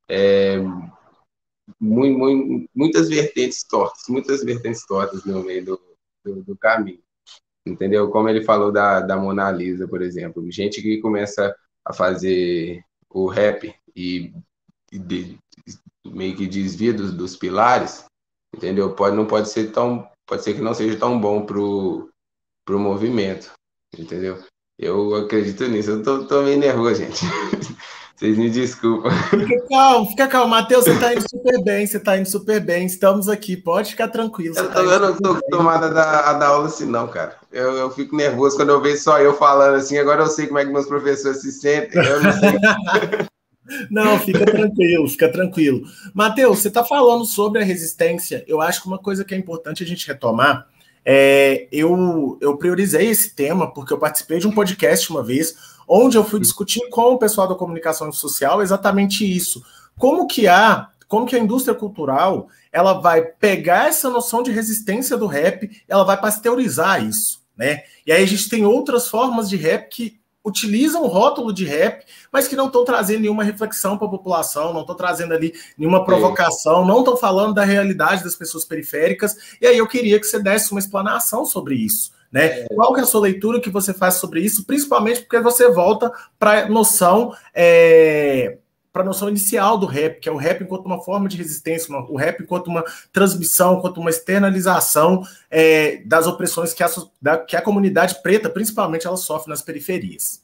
[0.08, 0.58] é,
[1.80, 5.82] muito, muito, muitas vertentes tortas, muitas vertentes tortas no meio do,
[6.24, 7.02] do, do, caminho.
[7.66, 8.10] Entendeu?
[8.10, 10.46] Como ele falou da, da Mona Lisa, por exemplo.
[10.52, 14.34] Gente que começa a fazer o rap e
[15.00, 15.38] de,
[16.06, 18.06] meio que desvia dos, dos, pilares,
[18.56, 18.94] entendeu?
[18.94, 22.10] Pode, não pode ser tão, pode ser que não seja tão bom pro,
[22.66, 23.52] pro movimento,
[23.98, 24.44] entendeu?
[24.80, 25.92] Eu acredito nisso.
[25.92, 27.24] Eu tô, tô meio nervoso, gente.
[28.16, 29.12] Vocês me desculpam.
[29.30, 30.50] Fica calmo, fica calmo.
[30.50, 32.86] Matheus, você tá indo super bem, você tá indo super bem.
[32.86, 34.56] Estamos aqui, pode ficar tranquilo.
[34.56, 37.36] Eu, tá eu não tô acostumado a dar, a dar aula assim, não, cara.
[37.52, 39.98] Eu, eu fico nervoso quando eu vejo só eu falando assim.
[39.98, 42.02] Agora eu sei como é que meus professores se sentem.
[42.02, 43.28] Eu não sei.
[43.90, 45.84] Não, fica tranquilo, fica tranquilo.
[46.14, 48.44] Mateus, você está falando sobre a resistência.
[48.48, 50.68] Eu acho que uma coisa que é importante a gente retomar
[51.06, 55.54] é eu, eu priorizei esse tema porque eu participei de um podcast uma vez
[55.88, 59.64] onde eu fui discutir com o pessoal da comunicação social exatamente isso.
[59.98, 65.16] Como que a, como que a indústria cultural ela vai pegar essa noção de resistência
[65.18, 67.84] do rap, ela vai pasteurizar isso, né?
[68.06, 72.06] E aí a gente tem outras formas de rap que utilizam o rótulo de rap,
[72.32, 76.04] mas que não estão trazendo nenhuma reflexão para a população, não estão trazendo ali nenhuma
[76.04, 79.36] provocação, não estão falando da realidade das pessoas periféricas.
[79.62, 82.12] E aí eu queria que você desse uma explanação sobre isso.
[82.32, 82.62] Né?
[82.62, 82.68] É.
[82.74, 86.12] Qual que é a sua leitura que você faz sobre isso, principalmente porque você volta
[86.40, 88.58] para a noção é,
[89.02, 92.16] a noção inicial do rap, que é o rap enquanto uma forma de resistência, o
[92.16, 96.90] rap enquanto uma transmissão, enquanto uma externalização é, das opressões que a,
[97.22, 100.44] da, que a comunidade preta, principalmente, ela sofre nas periferias.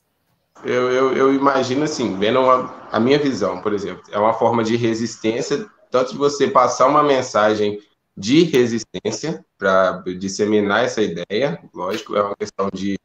[0.63, 4.63] Eu, eu, eu imagino assim, vendo uma, a minha visão, por exemplo, é uma forma
[4.63, 7.79] de resistência, tanto de você passar uma mensagem
[8.17, 12.97] de resistência para disseminar essa ideia, lógico, é uma questão de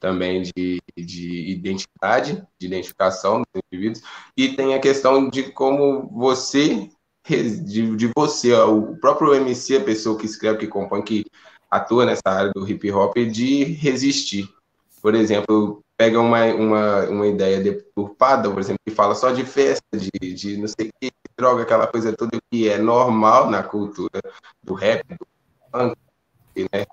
[0.00, 4.02] também de, de identidade, de identificação dos indivíduos,
[4.36, 6.88] e tem a questão de como você,
[7.28, 11.24] de, de você, o próprio MC, a pessoa que escreve, que compõe, que
[11.70, 14.48] atua nessa área do hip hop, de resistir.
[15.00, 19.84] Por exemplo, pega uma, uma, uma ideia deturpada, por exemplo, que fala só de festa,
[19.94, 24.20] de, de não sei o que, droga, aquela coisa toda que é normal na cultura
[24.62, 25.26] do rap, do
[25.70, 25.96] funk,
[26.56, 26.86] né?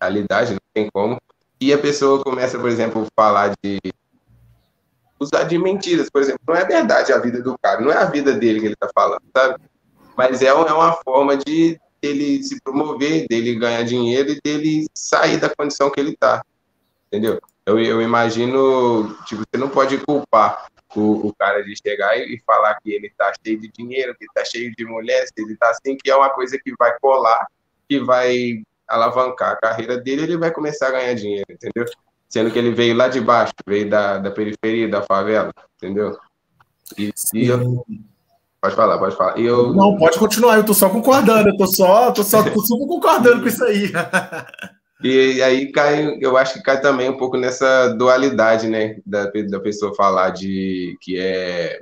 [0.00, 1.18] Realidade, não tem como
[1.60, 3.78] e a pessoa começa, por exemplo, a falar de
[5.18, 8.04] usar de mentiras, por exemplo, não é verdade a vida do cara, não é a
[8.04, 9.60] vida dele que ele está falando, sabe?
[10.16, 15.38] Mas é, é uma forma de ele se promover, dele ganhar dinheiro e dele sair
[15.38, 16.44] da condição que ele está,
[17.08, 17.40] entendeu?
[17.66, 22.78] Eu, eu imagino, tipo, você não pode culpar o, o cara de chegar e falar
[22.80, 25.96] que ele está cheio de dinheiro, que está cheio de mulheres, que ele está assim,
[25.96, 27.46] que é uma coisa que vai colar,
[27.88, 31.84] que vai alavancar a carreira dele, ele vai começar a ganhar dinheiro, entendeu?
[32.28, 36.16] Sendo que ele veio lá de baixo, veio da, da periferia, da favela, entendeu?
[36.96, 37.84] E, e eu...
[38.60, 39.38] Pode falar, pode falar.
[39.38, 39.72] Eu...
[39.72, 43.48] Não, pode continuar, eu tô só concordando, eu tô só, tô só tô concordando com
[43.48, 43.92] isso aí.
[45.00, 49.60] E aí cai, eu acho que cai também um pouco nessa dualidade, né, da, da
[49.60, 51.80] pessoa falar de que é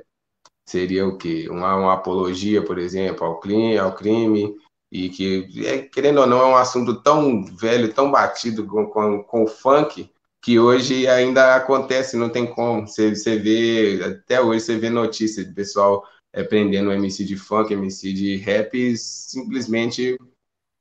[0.67, 1.47] seria o quê?
[1.49, 4.53] Uma, uma apologia, por exemplo, ao crime, ao crime
[4.91, 9.23] e que, é, querendo ou não, é um assunto tão velho, tão batido com, com,
[9.23, 10.09] com o funk,
[10.41, 12.87] que hoje ainda acontece, não tem como.
[12.87, 17.73] Você, você vê, até hoje você vê notícias de pessoal é, prendendo MC de funk,
[17.73, 20.17] MC de rap, simplesmente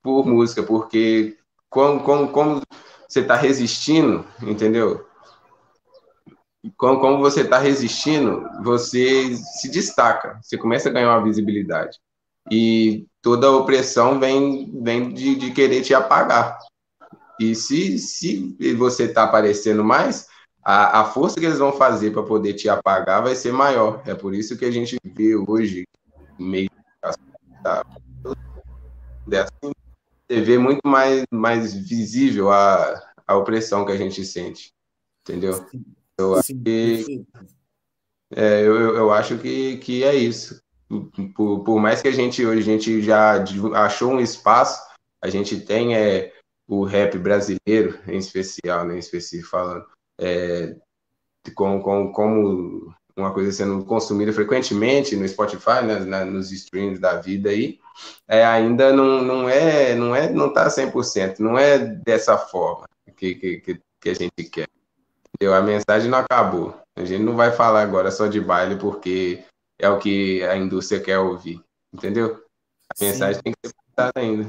[0.03, 1.37] por música, porque
[1.69, 2.62] como, como, como
[3.09, 5.05] você está resistindo, entendeu?
[6.77, 11.99] Como, como você está resistindo, você se destaca, você começa a ganhar uma visibilidade.
[12.51, 16.61] E toda a opressão vem, vem de, de querer te apagar.
[17.41, 20.29] E se, se você está aparecendo mais,
[20.62, 24.01] a, a força que eles vão fazer para poder te apagar vai ser maior.
[24.07, 25.83] É por isso que a gente vê hoje,
[26.39, 26.71] meio
[27.03, 27.21] assim,
[30.29, 34.73] você vê muito mais, mais visível a, a opressão que a gente sente.
[35.23, 35.67] Entendeu?
[36.17, 37.27] Eu acho que,
[38.31, 40.65] é, eu, eu acho que, que é isso
[41.35, 43.44] por, por mais que a gente hoje a gente já
[43.75, 44.81] achou um espaço,
[45.22, 46.33] a gente tem é,
[46.68, 49.85] o rap brasileiro, em especial, né, em específico falando,
[50.20, 50.77] é,
[51.55, 57.20] com, com, como uma coisa sendo consumida frequentemente no Spotify, né, na, nos streams da
[57.20, 57.79] vida aí,
[58.29, 63.35] é, ainda não, não é, não é, não tá 100%, não é dessa forma que,
[63.35, 64.68] que, que a gente quer.
[65.35, 65.55] Entendeu?
[65.55, 66.75] A mensagem não acabou.
[66.96, 69.44] A gente não vai falar agora só de baile porque
[69.79, 71.61] é o que a indústria quer ouvir,
[71.93, 72.43] entendeu?
[72.91, 73.07] A Sim.
[73.07, 74.47] mensagem tem que ser passada ainda.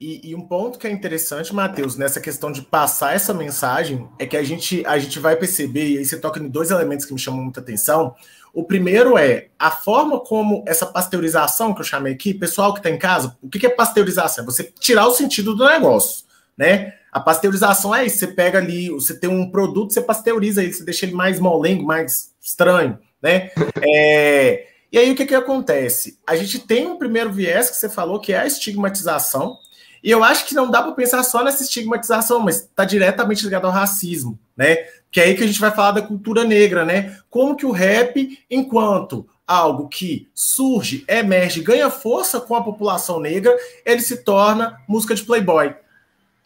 [0.00, 4.26] E, e, um ponto que é interessante, Matheus, nessa questão de passar essa mensagem, é
[4.26, 7.14] que a gente, a gente vai perceber, e aí você toca em dois elementos que
[7.14, 8.12] me chamam muita atenção.
[8.52, 12.90] O primeiro é a forma como essa pasteurização que eu chamei aqui, pessoal que está
[12.90, 14.42] em casa, o que é pasteurização?
[14.42, 16.24] É você tirar o sentido do negócio,
[16.58, 16.94] né?
[17.12, 20.82] A pasteurização é isso, você pega ali, você tem um produto, você pasteuriza ele, você
[20.82, 23.50] deixa ele mais molengo, mais estranho, né?
[23.80, 26.18] É, e aí o que, que acontece?
[26.26, 29.56] A gente tem um primeiro viés que você falou, que é a estigmatização,
[30.02, 33.66] e eu acho que não dá para pensar só nessa estigmatização, mas está diretamente ligado
[33.66, 34.76] ao racismo, né?
[35.10, 37.16] Que é aí que a gente vai falar da cultura negra, né?
[37.30, 43.56] Como que o rap, enquanto algo que surge, emerge, ganha força com a população negra,
[43.84, 45.74] ele se torna música de playboy,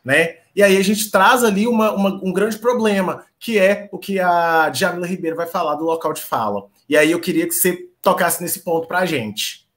[0.04, 0.36] né?
[0.56, 4.18] E aí a gente traz ali uma, uma, um grande problema, que é o que
[4.18, 6.64] a Jamila Ribeiro vai falar do local de fala.
[6.88, 9.68] E aí eu queria que você tocasse nesse ponto para a gente.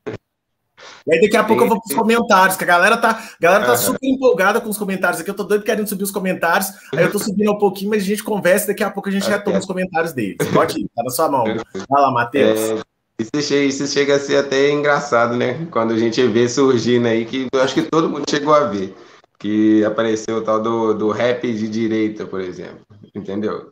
[1.06, 3.42] E aí daqui a pouco eu vou para os comentários, que a galera tá, a
[3.42, 5.30] galera tá super empolgada com os comentários aqui.
[5.30, 6.72] Eu tô doido querendo subir os comentários.
[6.94, 9.30] Aí eu tô subindo um pouquinho, mas a gente conversa daqui a pouco a gente
[9.30, 10.38] retoma os comentários deles.
[10.54, 11.44] Pode ir, tá na sua mão.
[11.44, 12.58] Vai lá, Matheus.
[12.58, 12.82] É,
[13.20, 15.68] isso, chega, isso chega a ser até engraçado, né?
[15.72, 18.96] Quando a gente vê surgindo aí, que eu acho que todo mundo chegou a ver
[19.40, 22.86] que apareceu o tal do, do rap de direita, por exemplo.
[23.16, 23.72] Entendeu?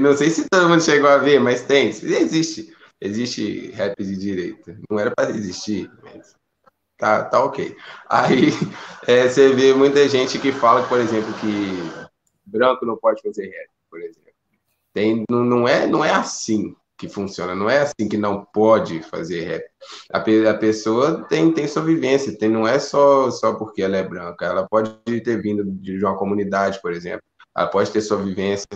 [0.00, 1.88] Não sei se todo mundo chegou a ver, mas tem.
[1.88, 2.72] Existe.
[3.00, 4.78] Existe rap de direita.
[4.88, 6.34] Não era para existir, mas
[6.96, 7.76] tá, tá ok.
[8.08, 8.50] Aí
[9.06, 12.08] é, você vê muita gente que fala, por exemplo, que
[12.46, 14.30] branco não pode fazer rap, por exemplo.
[14.92, 16.76] Tem, não, não, é, não é assim.
[17.00, 17.54] Que funciona.
[17.54, 19.64] Não é assim que não pode fazer rap.
[20.12, 24.02] A, a pessoa tem, tem sua vivência, tem, não é só, só porque ela é
[24.02, 24.44] branca.
[24.44, 27.22] Ela pode ter vindo de uma comunidade, por exemplo.
[27.56, 28.68] Ela pode ter sua vivência,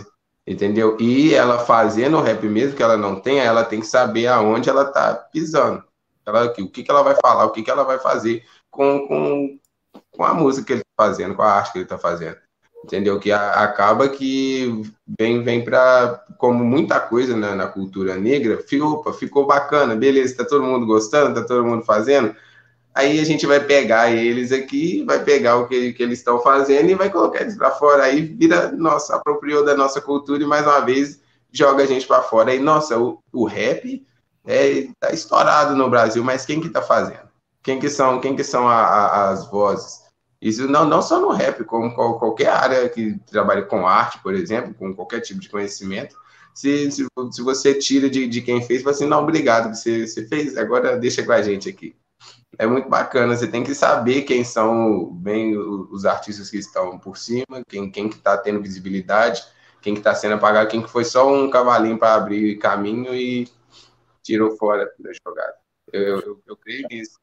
[0.45, 0.97] entendeu?
[0.99, 4.69] E ela fazendo o rap mesmo que ela não tenha, ela tem que saber aonde
[4.69, 5.83] ela tá pisando.
[6.25, 9.59] Ela, o que, que ela vai falar, o que, que ela vai fazer com, com,
[10.09, 12.37] com a música que ele está fazendo, com a arte que ele está fazendo
[12.85, 13.19] entendeu?
[13.19, 14.83] Que a, acaba que
[15.19, 20.45] vem, vem para, como muita coisa na, na, cultura negra, ficou, ficou bacana, beleza, tá
[20.45, 22.35] todo mundo gostando, tá todo mundo fazendo,
[22.93, 26.89] aí a gente vai pegar eles aqui, vai pegar o que, que eles estão fazendo
[26.89, 30.65] e vai colocar eles para fora, aí vira, nossa, apropriou da nossa cultura e mais
[30.65, 31.19] uma vez
[31.51, 34.05] joga a gente para fora, aí, nossa, o, o rap
[34.45, 37.25] é, tá estourado no Brasil, mas quem que tá fazendo?
[37.63, 40.04] Quem que são, quem que são a, a, as vozes?
[40.45, 44.75] Isso não, não só no rap, como qualquer área que trabalhe com arte, por exemplo,
[44.75, 46.15] com qualquer tipo de conhecimento.
[46.53, 50.55] Se, se, se você tira de, de quem fez, você não, obrigado, você, você fez,
[50.55, 51.95] agora deixa com a gente aqui.
[52.59, 57.17] É muito bacana, você tem que saber quem são bem os artistas que estão por
[57.17, 59.43] cima, quem, quem que está tendo visibilidade,
[59.81, 63.49] quem que está sendo apagado, quem que foi só um cavalinho para abrir caminho e
[64.21, 65.55] tirou fora da jogada.
[65.91, 67.17] Eu, eu, eu creio nisso.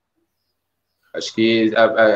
[1.15, 1.73] Acho que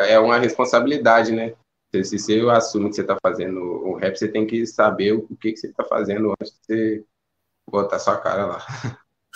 [0.09, 1.55] é uma responsabilidade, né?
[1.93, 5.53] Se você assume que você está fazendo o rap, você tem que saber o que,
[5.53, 7.05] que você está fazendo antes de você
[7.71, 8.67] botar sua cara lá.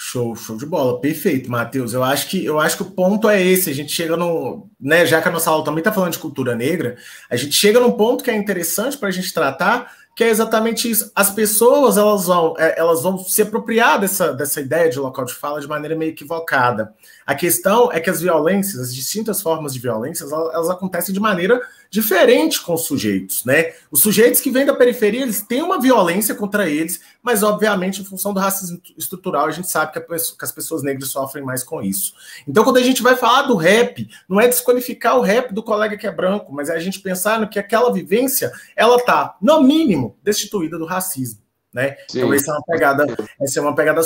[0.03, 1.93] Show, show de bola, perfeito, Matheus.
[1.93, 3.69] Eu acho que eu acho que o ponto é esse.
[3.69, 5.05] A gente chega no, né?
[5.05, 6.97] Já que a nossa aula também está falando de cultura negra,
[7.29, 10.91] a gente chega num ponto que é interessante para a gente tratar, que é exatamente
[10.91, 11.11] isso.
[11.15, 15.35] As pessoas elas vão, é, elas vão se apropriar dessa, dessa ideia de local de
[15.35, 16.93] fala de maneira meio equivocada.
[17.27, 21.21] A questão é que as violências, as distintas formas de violência, elas, elas acontecem de
[21.21, 21.61] maneira
[21.91, 23.73] diferente com os sujeitos, né?
[23.91, 28.05] Os sujeitos que vêm da periferia, eles têm uma violência contra eles, mas obviamente em
[28.05, 31.65] função do racismo estrutural, a gente sabe que, a, que as pessoas negras sofrem mais
[31.65, 32.15] com isso.
[32.47, 35.97] Então, quando a gente vai falar do rap, não é desqualificar o rap do colega
[35.97, 39.61] que é branco, mas é a gente pensar no que aquela vivência, ela tá, no
[39.61, 41.41] mínimo, destituída do racismo,
[41.75, 41.97] né?
[42.09, 42.19] Sim.
[42.19, 43.07] Então, essa é uma pegada,
[43.43, 44.01] essa é uma pegada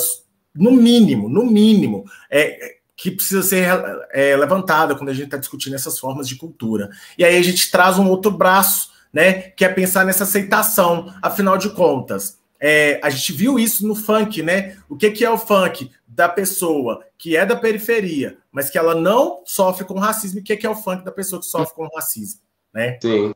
[0.55, 2.05] no mínimo, no mínimo.
[2.31, 3.67] É, que precisa ser
[4.13, 6.91] é, levantada quando a gente está discutindo essas formas de cultura.
[7.19, 11.57] E aí a gente traz um outro braço, né, que é pensar nessa aceitação, afinal
[11.57, 12.39] de contas.
[12.61, 14.79] É, a gente viu isso no funk, né?
[14.89, 15.91] O que, que é o funk?
[16.07, 20.39] Da pessoa que é da periferia, mas que ela não sofre com racismo.
[20.39, 22.41] E o que, que é o funk da pessoa que sofre com racismo,
[22.73, 22.99] né?
[23.03, 23.35] Sim.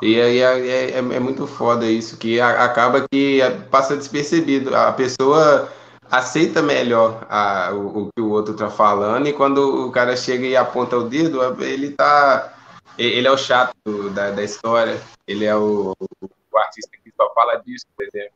[0.00, 4.74] E aí é, é, é, é muito foda isso, que acaba que passa despercebido.
[4.74, 5.70] A pessoa
[6.10, 10.46] aceita melhor a, o, o, que o outro tá falando, e quando o cara chega
[10.46, 12.54] e aponta o dedo, ele tá.
[12.96, 17.56] Ele é o chato da, da história, ele é o, o artista que só fala
[17.56, 18.32] disso, por exemplo.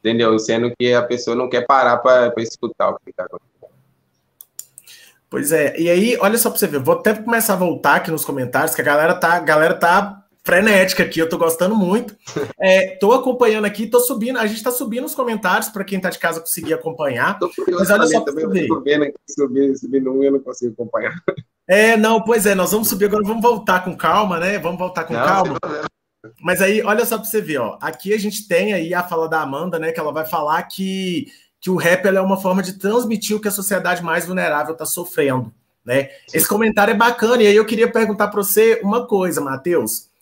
[0.00, 0.38] Entendeu?
[0.38, 3.72] Sendo que a pessoa não quer parar para escutar o que está acontecendo.
[5.30, 8.10] Pois é, e aí, olha só para você ver, vou até começar a voltar aqui
[8.10, 12.14] nos comentários, que a galera tá, a galera tá frenética aqui, eu tô gostando muito.
[12.60, 16.10] É, tô acompanhando aqui, tô subindo, a gente tá subindo os comentários para quem tá
[16.10, 17.38] de casa conseguir acompanhar.
[17.38, 21.14] Tô mas olha só também, tô vendo aqui subindo, subindo um, eu não consigo acompanhar.
[21.66, 24.58] É, não, pois é, nós vamos subir agora, vamos voltar com calma, né?
[24.58, 25.58] Vamos voltar com não, calma.
[26.40, 27.78] Mas aí, olha só para você ver, ó.
[27.80, 29.90] Aqui a gente tem aí a fala da Amanda, né?
[29.90, 31.26] Que ela vai falar que,
[31.58, 34.84] que o rap é uma forma de transmitir o que a sociedade mais vulnerável está
[34.84, 35.50] sofrendo,
[35.82, 36.10] né?
[36.26, 36.36] Sim.
[36.36, 40.12] Esse comentário é bacana, e aí eu queria perguntar para você uma coisa, Matheus.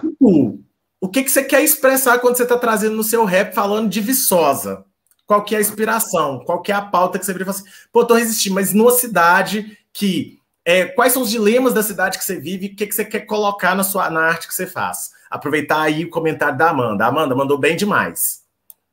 [0.00, 0.60] Tipo,
[1.00, 4.00] o que, que você quer expressar quando você está trazendo no seu rap falando de
[4.00, 4.84] Viçosa?
[5.26, 6.42] Qual que é a inspiração?
[6.44, 8.72] Qual que é a pauta que você vira e fala assim, pô, tô resistindo, mas
[8.72, 10.38] numa cidade que.
[10.66, 12.68] É, quais são os dilemas da cidade que você vive?
[12.68, 15.10] O que, que você quer colocar na sua na arte que você faz?
[15.30, 17.04] Aproveitar aí o comentário da Amanda.
[17.04, 18.42] A Amanda mandou bem demais.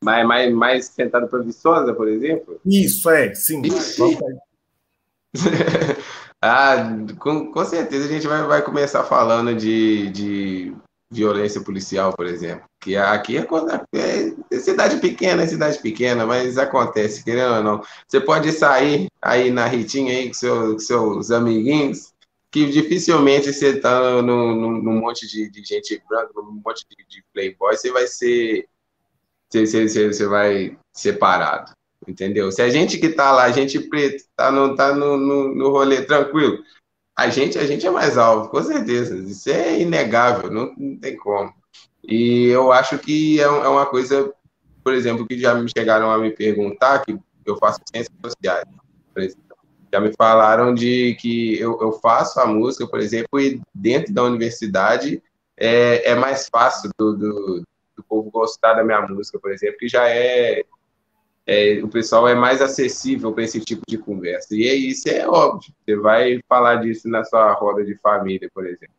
[0.04, 2.60] Mais, mais, mais sentado para Viçosa, por exemplo?
[2.66, 3.62] Isso, é, sim.
[6.43, 6.75] Ah,
[7.19, 10.75] com, com certeza a gente vai, vai começar falando de, de
[11.12, 12.65] violência policial, por exemplo.
[12.80, 13.41] Que aqui é,
[13.93, 17.84] é, é, cidade pequena, é cidade pequena, mas acontece, querendo ou não.
[18.08, 22.12] Você pode sair aí na Ritinha aí com, seu, com seus amiguinhos,
[22.49, 27.23] que dificilmente você tá num, num monte de, de, gente branca, num monte de, de
[27.34, 28.67] playboy, você vai ser.
[29.47, 31.71] Você, você, você vai separado
[32.08, 32.52] entendeu?
[32.52, 35.70] Se a gente que tá lá, a gente preto, tá no, tá no, no, no
[35.70, 36.60] rolê tranquilo,
[37.18, 39.16] a gente, a gente é mais alvo, com certeza.
[39.16, 41.54] Isso é inegável, não, não tem como.
[42.04, 44.34] E eu acho que é, é uma coisa,
[44.84, 48.66] por exemplo, que já me chegaram a me perguntar, que eu faço ciências sociais,
[49.14, 49.42] por exemplo.
[49.94, 54.23] Já me falaram de que eu, eu faço a música, por exemplo, e dentro da
[54.23, 55.21] universidade
[55.58, 57.63] é, é mais fácil do, do,
[57.96, 60.63] do povo gostar da minha música, por exemplo, que já é
[61.46, 64.56] é, o pessoal é mais acessível para esse tipo de conversa.
[64.56, 65.73] E é isso é óbvio.
[65.83, 68.96] Você vai falar disso na sua roda de família, por exemplo.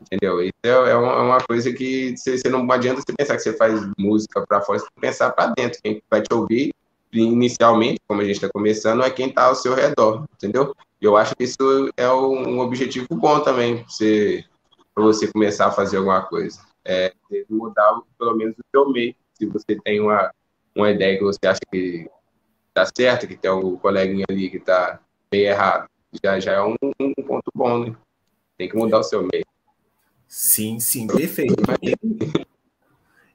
[0.00, 0.40] Entendeu?
[0.42, 3.80] Isso é, é uma coisa que você, você não adianta você pensar que você faz
[3.98, 5.80] música para fora, você tem que pensar para dentro.
[5.82, 6.72] Quem vai te ouvir
[7.12, 10.74] inicialmente, como a gente está começando, é quem está ao seu redor, entendeu?
[11.00, 13.84] Eu acho que isso é um objetivo bom também
[14.94, 16.60] para você começar a fazer alguma coisa.
[16.84, 17.12] É
[17.48, 19.14] mudar pelo menos o seu meio.
[19.34, 20.30] Se você tem uma,
[20.78, 22.08] uma ideia que você acha que
[22.68, 25.00] está certa, que tem um coleguinha ali que está
[25.30, 25.88] bem errado,
[26.22, 27.96] já, já é um, um ponto bom, né?
[28.56, 29.44] Tem que mudar o seu meio.
[30.26, 31.54] Sim, sim, perfeito.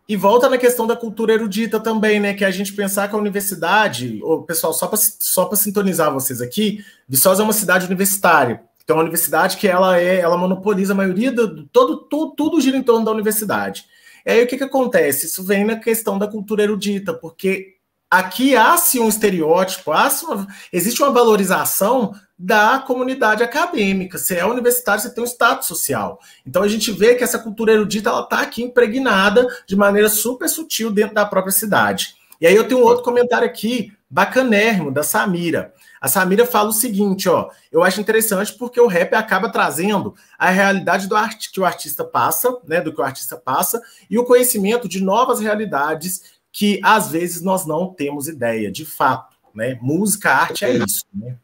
[0.07, 2.33] E volta na questão da cultura erudita também, né?
[2.33, 6.83] Que a gente pensar que a universidade, o pessoal, só para só sintonizar vocês aqui,
[7.07, 8.63] Viçosa é uma cidade universitária.
[8.83, 12.61] Então, é uma universidade que ela é, ela monopoliza a maioria do todo, tudo, tudo
[12.61, 13.85] gira em torno da universidade.
[14.25, 15.25] E aí o que, que acontece?
[15.25, 17.77] Isso vem na questão da cultura erudita, porque
[18.09, 24.17] aqui há-se um estereótipo, há uma, existe uma valorização da comunidade acadêmica.
[24.17, 26.19] Você é universitário, você tem um status social.
[26.45, 30.47] Então a gente vê que essa cultura erudita ela está aqui impregnada de maneira super
[30.47, 32.15] sutil dentro da própria cidade.
[32.39, 35.73] E aí eu tenho um outro comentário aqui, bacanérrimo, da Samira.
[36.03, 40.49] A Samira fala o seguinte, ó, eu acho interessante porque o rap acaba trazendo a
[40.49, 44.25] realidade do art que o artista passa, né, do que o artista passa, e o
[44.25, 49.79] conhecimento de novas realidades que às vezes nós não temos ideia, de fato, né?
[49.81, 51.37] Música, arte é isso, né?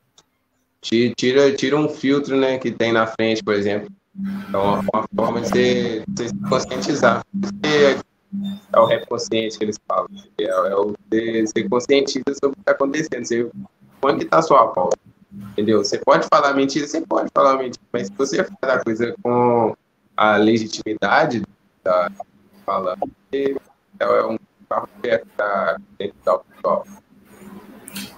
[0.82, 3.89] Tira, tira um filtro né, que tem na frente, por exemplo.
[4.49, 7.26] Então, é uma forma de você, de se conscientizar.
[7.64, 10.10] É o rap consciente que eles falam.
[10.38, 13.26] É, é o você, você conscientiza sobre o que está acontecendo.
[13.26, 13.49] Você,
[14.02, 14.97] onde está sua pauta?
[15.52, 15.84] Entendeu?
[15.84, 19.76] Você pode falar mentira, você pode falar mentira, mas se você faz a coisa com
[20.18, 21.43] a legitimidade
[21.84, 22.12] da
[22.66, 22.97] fala,
[23.32, 23.56] é,
[24.00, 24.38] é um
[24.70, 26.86] carro dentro da pessoal.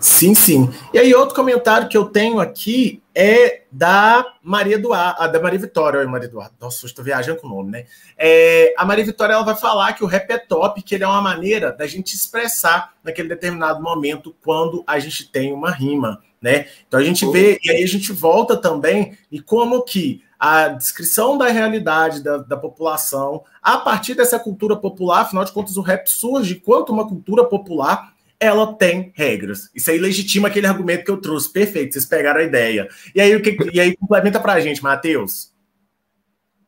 [0.02, 0.68] Sim, sim.
[0.92, 5.60] E aí, outro comentário que eu tenho aqui é da Maria Eduardo, ah, da Maria
[5.60, 6.00] Vitória.
[6.00, 6.56] Oi, Maria Eduardo.
[6.60, 7.86] Nossa, estou viajando com o nome, né?
[8.18, 11.08] É, a Maria Vitória ela vai falar que o rap é top, que ele é
[11.08, 16.68] uma maneira da gente expressar naquele determinado momento quando a gente tem uma rima, né?
[16.88, 21.38] Então a gente vê, e aí a gente volta também, e como que a descrição
[21.38, 26.08] da realidade da, da população, a partir dessa cultura popular, afinal de contas, o rap
[26.08, 28.11] surge quanto uma cultura popular
[28.42, 29.70] ela tem regras.
[29.74, 31.54] Isso aí legitima aquele argumento que eu trouxe.
[31.54, 32.90] Perfeito, vocês pegaram a ideia.
[33.14, 35.54] E aí, o que, e aí complementa pra gente, Matheus.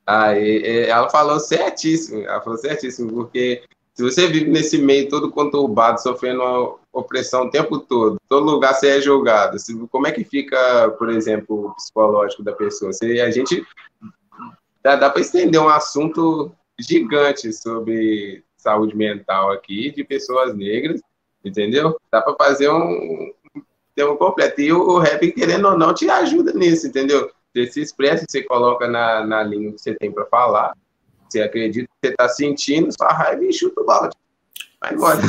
[0.06, 3.64] Ah, e, e, ela falou certíssimo, ela falou certíssimo, porque
[3.96, 8.98] se você vive nesse meio todo conturbado, sofrendo opressão o tempo todo, todo lugar você
[8.98, 9.58] é julgado,
[9.90, 12.94] como é que fica, por exemplo, o psicológico da pessoa?
[12.94, 13.66] Se a gente
[14.84, 21.02] dá, dá para estender um assunto gigante sobre saúde mental aqui de pessoas negras
[21.44, 22.00] entendeu?
[22.12, 23.32] Dá para fazer um,
[24.00, 24.62] um completo.
[24.62, 27.32] E o, o rap, querendo ou não, te ajuda nisso, entendeu?
[27.54, 30.76] Você se expressa, você coloca na, na língua que você tem para falar,
[31.30, 34.16] você acredita que você está sentindo sua raiva e chuta o balde.
[34.82, 35.22] Vai embora.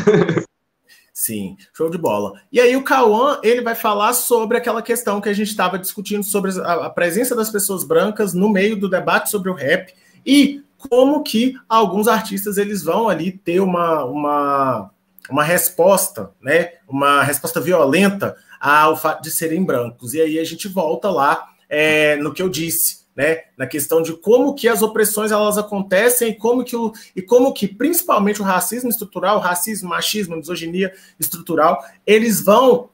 [1.13, 2.41] Sim, show de bola.
[2.51, 6.25] E aí o Cauã, ele vai falar sobre aquela questão que a gente estava discutindo
[6.25, 9.95] sobre a, a presença das pessoas brancas no meio do debate sobre o rap
[10.27, 14.91] e como que alguns artistas eles vão ali ter uma, uma
[15.31, 20.15] uma resposta, né, uma resposta violenta ao fato de serem brancos.
[20.15, 24.13] E aí a gente volta lá é, no que eu disse, né, na questão de
[24.13, 28.45] como que as opressões elas acontecem e como que o, e como que principalmente o
[28.45, 32.91] racismo estrutural, o racismo, machismo, misoginia estrutural, eles vão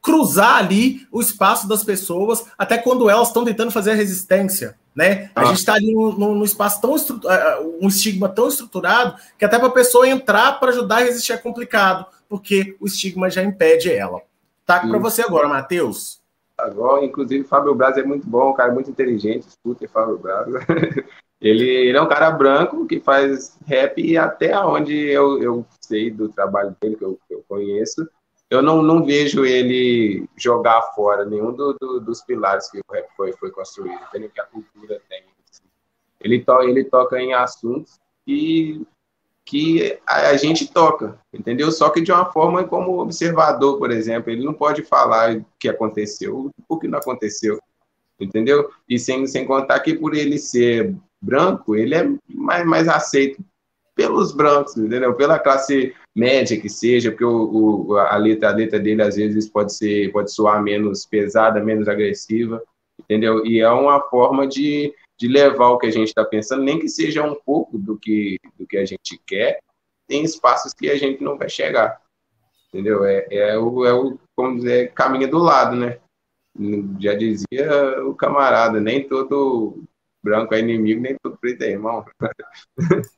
[0.00, 5.30] cruzar ali o espaço das pessoas até quando elas estão tentando fazer a resistência, né?
[5.32, 5.44] A ah.
[5.44, 6.96] gente está ali num, num, espaço tão
[7.80, 11.36] um estigma tão estruturado que até para a pessoa entrar para ajudar a resistir é
[11.36, 14.20] complicado, porque o estigma já impede ela.
[14.66, 16.20] Tá para você agora, Matheus.
[16.58, 20.48] Agora, inclusive, Fábio Braz é muito bom, um cara muito inteligente, escuta Fábio Braz.
[21.40, 26.10] ele, ele, é um cara branco que faz rap e até onde eu, eu sei
[26.10, 28.04] do trabalho dele, que eu, que eu conheço,
[28.50, 33.06] eu não, não vejo ele jogar fora nenhum do, do, dos pilares que o rap
[33.16, 34.30] foi, foi construído, entendeu?
[34.30, 35.22] Que a cultura tem.
[36.20, 38.84] Ele, to, ele toca em assuntos que,
[39.44, 41.70] que a, a, gente toca, entendeu?
[41.70, 45.68] Só que de uma forma como observador, por exemplo, ele não pode falar o que
[45.68, 47.60] aconteceu, o que não aconteceu,
[48.18, 48.70] entendeu?
[48.88, 53.44] E sem, sem contar que por ele ser branco, ele é mais, mais aceito
[53.94, 55.14] pelos brancos, entendeu?
[55.14, 59.48] Pela classe média que seja, porque o, o, a, letra, a letra dele às vezes
[59.48, 62.60] pode ser pode soar menos pesada, menos agressiva,
[62.98, 63.46] entendeu?
[63.46, 66.88] E é uma forma de, de levar o que a gente está pensando, nem que
[66.88, 69.60] seja um pouco do que, do que a gente quer,
[70.08, 72.00] tem espaços que a gente não vai chegar.
[72.68, 73.04] entendeu?
[73.04, 76.00] É, é, o, é o, como dizer, caminho do lado, né?
[76.98, 79.84] Já dizia o camarada, nem todo
[80.20, 82.04] branco é inimigo, nem todo preto é irmão.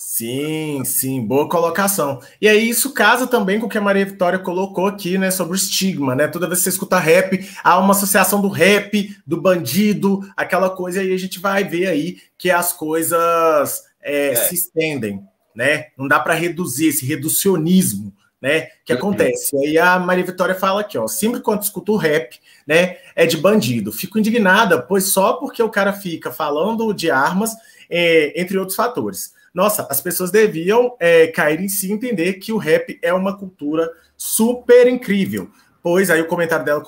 [0.00, 2.20] Sim, sim, boa colocação.
[2.40, 5.54] E aí isso casa também com o que a Maria Vitória colocou aqui, né, sobre
[5.54, 6.28] o estigma, né?
[6.28, 11.02] Toda vez que você escuta rap, há uma associação do rap, do bandido, aquela coisa,
[11.02, 14.34] e aí a gente vai ver aí que as coisas é, é.
[14.36, 15.20] se estendem,
[15.52, 15.86] né?
[15.96, 18.68] Não dá para reduzir esse reducionismo, né?
[18.84, 19.00] Que uhum.
[19.00, 19.56] acontece.
[19.56, 23.36] E aí a Maria Vitória fala aqui, ó, sempre quando escuto rap, né, é de
[23.36, 23.90] bandido.
[23.90, 27.52] Fico indignada, pois só porque o cara fica falando de armas,
[27.90, 32.52] é, entre outros fatores nossa, as pessoas deviam é, cair em si e entender que
[32.52, 35.50] o rap é uma cultura super incrível.
[35.82, 36.82] Pois aí o comentário dela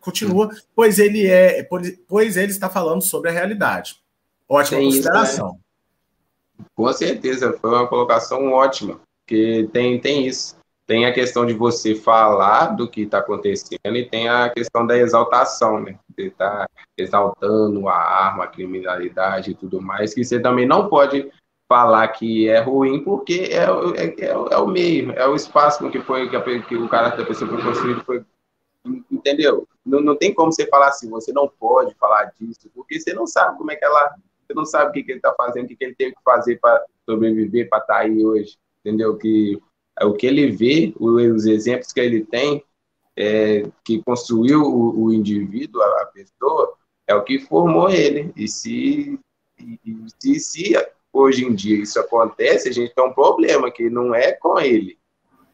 [0.00, 1.66] continua, pois ele é,
[2.08, 3.96] pois ele está falando sobre a realidade.
[4.48, 5.48] Ótima tem consideração.
[5.48, 5.54] Isso,
[6.58, 6.66] né?
[6.74, 10.56] Com certeza, foi uma colocação ótima, porque tem, tem isso.
[10.86, 14.96] Tem a questão de você falar do que está acontecendo e tem a questão da
[14.96, 15.98] exaltação, né?
[16.10, 21.30] Você está exaltando a arma, a criminalidade e tudo mais, que você também não pode
[21.68, 23.64] falar que é ruim, porque é,
[23.96, 27.18] é, é, é o meio, é o espaço que foi que, a, que o caráter
[27.18, 28.24] da pessoa foi construído, foi,
[29.10, 29.66] entendeu?
[29.84, 33.26] Não, não tem como você falar assim, você não pode falar disso, porque você não
[33.26, 34.14] sabe como é que ela,
[34.46, 36.22] você não sabe o que, que ele está fazendo, o que, que ele teve que
[36.22, 39.16] fazer para sobreviver, para estar tá aí hoje, entendeu?
[39.16, 39.58] Que
[40.02, 42.64] o que ele vê, os exemplos que ele tem,
[43.16, 46.74] é, que construiu o, o indivíduo, a, a, pessoa,
[47.06, 48.32] é o que formou ele.
[48.36, 49.18] E se,
[49.58, 49.80] e,
[50.24, 50.74] e se
[51.14, 54.98] hoje em dia isso acontece, a gente tem um problema que não é com ele,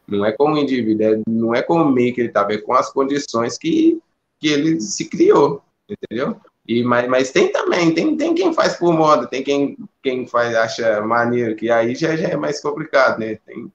[0.07, 2.57] não é com o indivíduo, é, não é com o meio que ele está, é
[2.57, 4.01] com as condições que,
[4.39, 6.35] que ele se criou, entendeu?
[6.67, 10.55] E, mas, mas tem também, tem, tem quem faz por moda, tem quem, quem faz,
[10.55, 13.35] acha maneiro, que aí já, já é mais complicado, né?
[13.45, 13.71] Tem,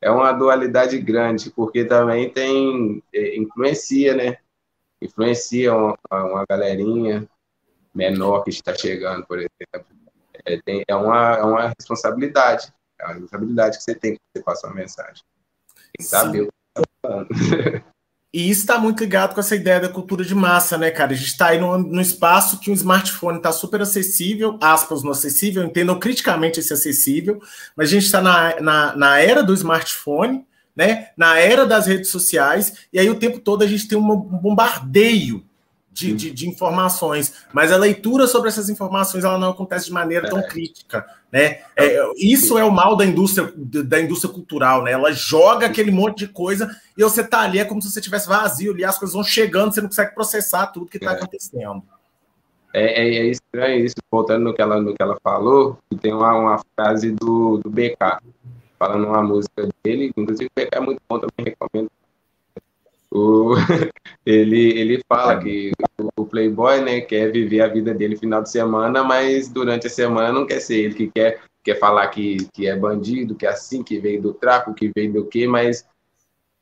[0.00, 4.38] é uma dualidade grande, porque também tem, é, influencia, né?
[5.00, 7.28] Influencia uma, uma galerinha
[7.94, 9.96] menor que está chegando, por exemplo
[10.46, 12.72] é, tem, é, uma, é uma responsabilidade.
[12.98, 15.22] É uma responsabilidade que você tem que você passa uma mensagem.
[15.74, 17.28] Tem que saber o que está falando.
[18.34, 21.12] E isso está muito ligado com essa ideia da cultura de massa, né, cara?
[21.12, 25.10] A gente está aí num, num, espaço que o smartphone está super acessível, aspas no
[25.10, 27.40] acessível, entendam criticamente esse acessível,
[27.74, 30.44] mas a gente está na, na, na, era do smartphone,
[30.76, 31.08] né?
[31.16, 35.42] Na era das redes sociais, e aí o tempo todo a gente tem um bombardeio
[35.96, 40.28] de, de, de, informações, mas a leitura sobre essas informações ela não acontece de maneira
[40.28, 40.46] tão é.
[40.46, 41.62] crítica, né?
[41.74, 44.92] É, isso é o mal da indústria da indústria cultural, né?
[44.92, 48.28] Ela joga aquele monte de coisa e você tá ali é como se você tivesse
[48.28, 51.14] vazio ali, as coisas vão chegando, você não consegue processar tudo que está é.
[51.14, 51.82] acontecendo.
[52.74, 56.34] É, é, é, estranho isso, voltando no que ela, no que ela falou, tem uma,
[56.34, 58.18] uma frase do, do BK,
[58.78, 61.90] falando uma música dele, inclusive o BK é muito bom, também recomendo
[63.16, 63.54] o,
[64.26, 65.72] ele, ele fala que
[66.16, 70.30] o playboy né, quer viver a vida dele final de semana, mas durante a semana
[70.30, 73.82] não quer ser ele que quer, quer falar que, que é bandido, que é assim,
[73.82, 75.86] que veio do tráfico, que veio do quê, mas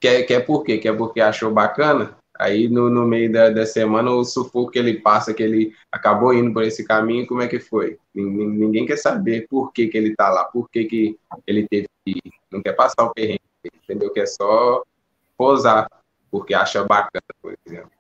[0.01, 0.79] quer, quer por quê?
[0.79, 2.17] Quer porque achou bacana?
[2.39, 6.35] Aí no, no meio da, da semana o sufoco que ele passa, que ele acabou
[6.35, 7.99] indo por esse caminho, como é que foi?
[8.15, 11.87] Ninguém, ninguém quer saber por que, que ele tá lá, por que, que ele teve
[12.05, 12.33] que ir.
[12.51, 13.41] Não quer passar o perrengue,
[13.83, 14.11] entendeu?
[14.11, 14.83] Quer só
[15.37, 15.89] posar
[16.35, 17.93] porque acha bacana, por exemplo.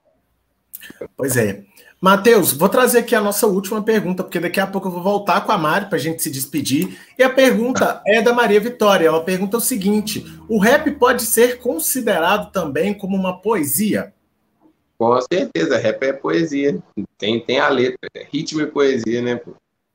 [1.16, 1.62] Pois é.
[2.00, 5.42] Matheus, vou trazer aqui a nossa última pergunta, porque daqui a pouco eu vou voltar
[5.46, 6.98] com a Mari para a gente se despedir.
[7.16, 9.06] E a pergunta é da Maria Vitória.
[9.06, 14.12] Ela pergunta o seguinte: o rap pode ser considerado também como uma poesia?
[14.98, 16.82] Com certeza, rap é poesia.
[17.16, 19.40] Tem, tem a letra, é ritmo e poesia, né?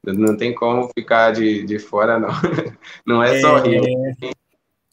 [0.02, 2.30] Não tem como ficar de, de fora, não.
[3.06, 3.42] Não é, é...
[3.42, 4.32] só ritmo, tem,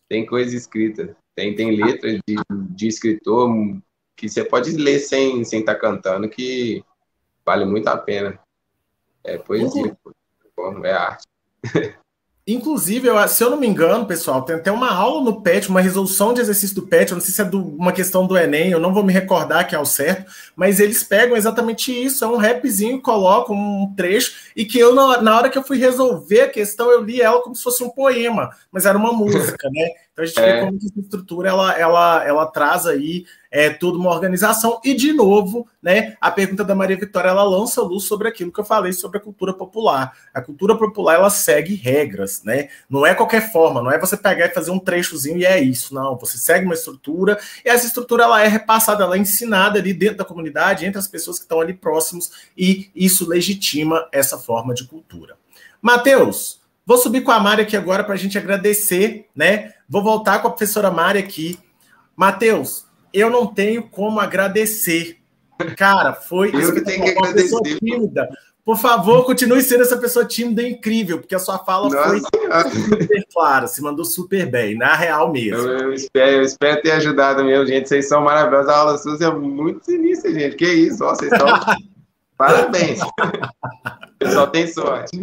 [0.09, 1.17] tem coisa escrita.
[1.37, 3.55] Tem, tem letras de, de escritor
[4.17, 6.83] que você pode ler sem estar sem tá cantando, que
[7.45, 8.41] vale muito a pena.
[9.23, 9.97] É poesia,
[10.83, 11.27] é arte.
[12.49, 15.81] Inclusive, eu, se eu não me engano, pessoal, tem até uma aula no PET, uma
[15.81, 18.71] resolução de exercício do PET, eu não sei se é do, uma questão do Enem,
[18.71, 22.29] eu não vou me recordar que é o certo, mas eles pegam exatamente isso, é
[22.29, 26.43] um rapzinho, colocam um trecho, e que eu, na, na hora que eu fui resolver
[26.43, 29.89] a questão, eu li ela como se fosse um poema, mas era uma música, né?
[30.17, 30.61] Então a gente é.
[30.61, 34.81] vê como que essa estrutura ela, ela, ela traz aí é, toda uma organização.
[34.83, 38.59] E, de novo, né, a pergunta da Maria Vitória ela lança luz sobre aquilo que
[38.59, 40.17] eu falei sobre a cultura popular.
[40.33, 42.71] A cultura popular ela segue regras, né?
[42.89, 45.95] Não é qualquer forma, não é você pegar e fazer um trechozinho e é isso,
[45.95, 46.17] não.
[46.17, 50.17] Você segue uma estrutura e essa estrutura ela é repassada, ela é ensinada ali dentro
[50.17, 54.87] da comunidade, entre as pessoas que estão ali próximos, e isso legitima essa forma de
[54.87, 55.37] cultura.
[55.83, 59.73] Matheus, Vou subir com a Mari aqui agora para a gente agradecer, né?
[59.89, 61.59] Vou voltar com a professora Mari aqui.
[62.17, 65.19] Matheus, eu não tenho como agradecer.
[65.77, 67.79] Cara, foi eu que tenho que agradecer.
[67.79, 68.29] tímida.
[68.67, 72.09] Por favor, continue sendo essa pessoa tímida e incrível, porque a sua fala Nossa.
[72.09, 75.69] foi super clara, se mandou super bem, na real mesmo.
[75.69, 77.89] Eu, eu, espero, eu espero ter ajudado mesmo, gente.
[77.89, 78.69] Vocês são maravilhosos.
[78.69, 80.57] A aula sua é muito sinistra, gente.
[80.57, 81.47] Que isso, ó, vocês estão.
[82.37, 83.01] Parabéns.
[83.01, 85.21] O pessoal tem sorte.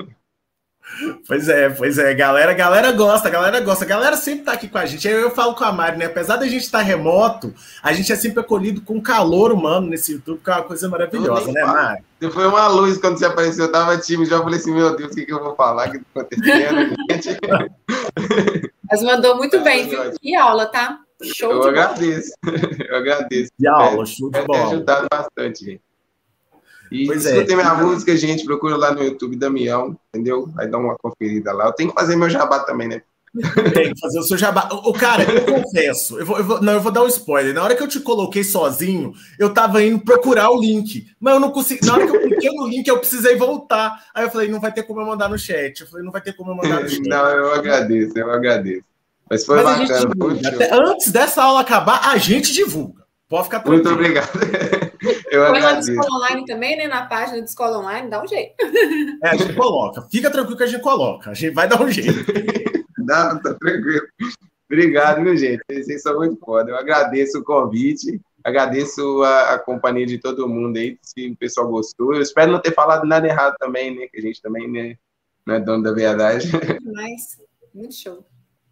[1.28, 4.78] Pois é, pois é, galera, galera gosta, galera gosta, a galera sempre tá aqui com
[4.78, 5.08] a gente.
[5.08, 6.06] Eu, eu falo com a Mari, né?
[6.06, 10.14] Apesar da gente estar tá remoto, a gente é sempre acolhido com calor humano nesse
[10.14, 12.04] YouTube, que é uma coisa maravilhosa, né, Mari?
[12.20, 15.12] Você foi uma luz quando você apareceu, eu tava tímido, já falei assim, meu Deus,
[15.12, 15.90] o que, que eu vou falar?
[15.90, 17.38] O que tá acontecendo, gente?
[18.90, 20.12] Mas mandou muito bem, viu?
[20.22, 21.00] Que aula, tá?
[21.22, 22.34] Show eu agradeço,
[22.90, 23.52] eu agradeço.
[23.58, 24.60] Que aula, show de bola.
[24.60, 25.82] Tem ajudado bastante, gente.
[26.92, 27.58] E pois escutem é.
[27.58, 30.48] minha música, gente, procura lá no YouTube Damião, entendeu?
[30.54, 31.66] Vai dar uma conferida lá.
[31.66, 33.02] Eu tenho que fazer meu jabá também, né?
[33.74, 34.70] Tem que fazer o seu jabá.
[34.72, 37.54] O cara, eu confesso, eu vou, eu vou, não, eu vou dar um spoiler.
[37.54, 41.40] Na hora que eu te coloquei sozinho, eu tava indo procurar o link, mas eu
[41.40, 41.84] não consegui.
[41.86, 44.06] Na hora que eu cliquei no link, eu precisei voltar.
[44.14, 45.82] Aí eu falei, não vai ter como eu mandar no chat.
[45.82, 47.10] Eu falei, não vai ter como eu mandar no chat.
[47.10, 48.84] não, eu agradeço, eu agradeço.
[49.28, 50.50] Mas foi mas bacana.
[50.50, 53.04] Até, antes dessa aula acabar, a gente divulga.
[53.28, 53.84] Pode ficar tranquilo.
[53.84, 54.30] Muito obrigado.
[55.34, 56.88] Eu Põe lá no Escola Online também, né?
[56.88, 58.54] Na página do Escola Online, dá um jeito.
[59.24, 60.04] É, a gente coloca.
[60.04, 61.32] Fica tranquilo que a gente coloca.
[61.32, 62.14] A gente vai dar um jeito.
[63.04, 64.06] Dá, tá tranquilo.
[64.72, 65.62] Obrigado, meu gente.
[65.68, 66.70] Vocês são muito foda.
[66.70, 71.68] Eu agradeço o convite, agradeço a, a, companhia de todo mundo aí, se o pessoal
[71.68, 72.14] gostou.
[72.14, 74.08] Eu espero não ter falado nada errado também, né?
[74.08, 74.96] Que a gente também né,
[75.46, 76.48] não é dono da verdade.
[76.94, 77.42] Mas,
[77.74, 78.24] muito show.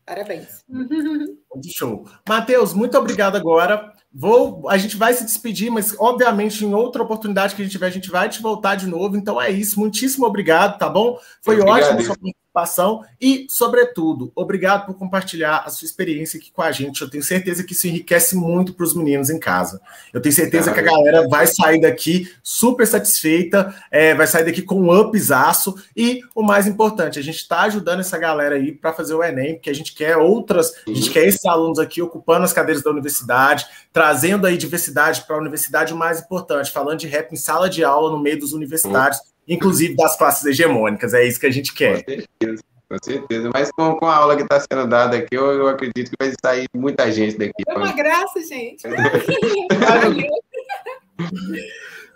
[0.05, 0.63] Parabéns.
[0.69, 2.05] Muito show.
[2.29, 3.90] Matheus, muito obrigado agora.
[4.13, 7.87] Vou, a gente vai se despedir, mas obviamente em outra oportunidade que a gente tiver,
[7.87, 9.15] a gente vai te voltar de novo.
[9.15, 9.79] Então é isso.
[9.79, 11.17] Muitíssimo obrigado, tá bom?
[11.41, 12.17] Foi ótimo sua
[12.51, 17.01] participação e, sobretudo, obrigado por compartilhar a sua experiência aqui com a gente.
[17.01, 19.81] Eu tenho certeza que isso enriquece muito para os meninos em casa.
[20.13, 24.61] Eu tenho certeza que a galera vai sair daqui super satisfeita, é, vai sair daqui
[24.61, 28.93] com um upzaço e o mais importante, a gente está ajudando essa galera aí para
[28.93, 32.43] fazer o Enem, porque a gente quer outras, a gente quer esses alunos aqui ocupando
[32.43, 37.07] as cadeiras da universidade, trazendo aí diversidade para a universidade, o mais importante, falando de
[37.07, 41.13] rap em sala de aula no meio dos universitários, inclusive das classes hegemônicas.
[41.13, 42.03] É isso que a gente quer.
[42.03, 43.49] Com certeza, com certeza.
[43.53, 46.33] Mas com, com a aula que está sendo dada aqui, eu, eu, acredito que vai
[46.43, 47.63] sair muita gente daqui.
[47.67, 48.87] É uma graça, gente.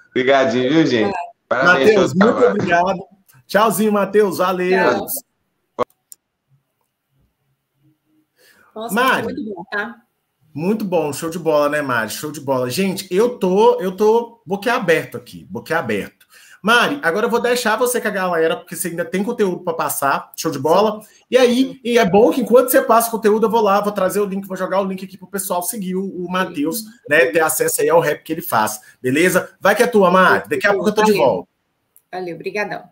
[0.09, 1.13] Obrigadinho, viu, gente?
[1.47, 2.99] Parabéns, Matheus, muito obrigado.
[3.47, 4.37] Tchauzinho, Matheus.
[4.39, 4.69] Valeu.
[4.69, 5.05] Tchau.
[8.75, 9.95] Nossa, Mari, muito bom, tá?
[10.53, 12.09] Muito bom, show de bola, né, Mari?
[12.09, 12.69] Show de bola.
[12.69, 16.24] Gente, eu tô, eu tô boquiaberto aqui, boquiaberto.
[16.65, 19.75] Mari, agora eu vou deixar você com a galera, porque você ainda tem conteúdo para
[19.75, 20.99] passar, show de bola.
[21.29, 23.91] E aí, e é bom que enquanto você passa o conteúdo, eu vou lá, vou
[23.91, 27.27] trazer o link, vou jogar o link aqui pro pessoal seguir o, o Matheus, né?
[27.27, 28.81] Ter acesso aí ao rap que ele faz.
[28.99, 29.55] Beleza?
[29.61, 30.49] Vai que é tua, Mari.
[30.49, 31.47] Daqui a pouco eu tô de volta.
[32.11, 32.83] Valeu, brigadão.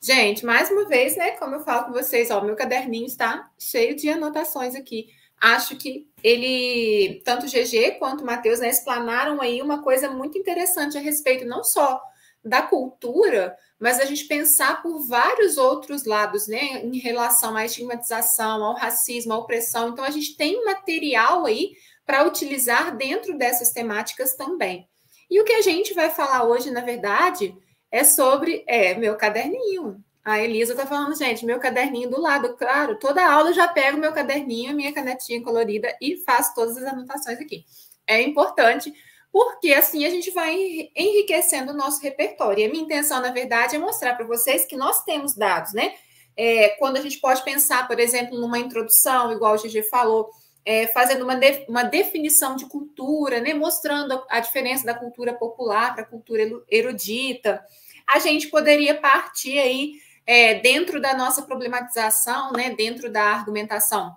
[0.00, 1.30] Gente, mais uma vez, né?
[1.36, 5.06] Como eu falo com vocês, ó, meu caderninho está cheio de anotações aqui
[5.40, 10.38] acho que ele, tanto o GG quanto o Matheus, né, explanaram aí uma coisa muito
[10.38, 12.00] interessante a respeito não só
[12.44, 18.64] da cultura, mas a gente pensar por vários outros lados, né, em relação à estigmatização,
[18.64, 19.90] ao racismo, à opressão.
[19.90, 21.72] Então, a gente tem material aí
[22.04, 24.88] para utilizar dentro dessas temáticas também.
[25.30, 27.56] E o que a gente vai falar hoje, na verdade,
[27.90, 30.02] é sobre é, meu caderninho.
[30.24, 33.98] A Elisa está falando, gente, meu caderninho do lado, claro, toda aula eu já pego
[33.98, 37.64] meu caderninho, minha canetinha colorida e faço todas as anotações aqui.
[38.06, 38.92] É importante,
[39.32, 40.54] porque assim a gente vai
[40.94, 42.60] enriquecendo o nosso repertório.
[42.62, 45.94] E a minha intenção, na verdade, é mostrar para vocês que nós temos dados, né?
[46.36, 50.30] É, quando a gente pode pensar, por exemplo, numa introdução, igual o GG falou,
[50.64, 53.54] é, fazendo uma, de, uma definição de cultura, né?
[53.54, 57.64] Mostrando a diferença da cultura popular para a cultura erudita.
[58.06, 59.94] A gente poderia partir aí
[60.26, 64.14] é, dentro da nossa problematização, né, dentro da argumentação,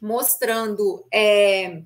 [0.00, 1.82] mostrando é,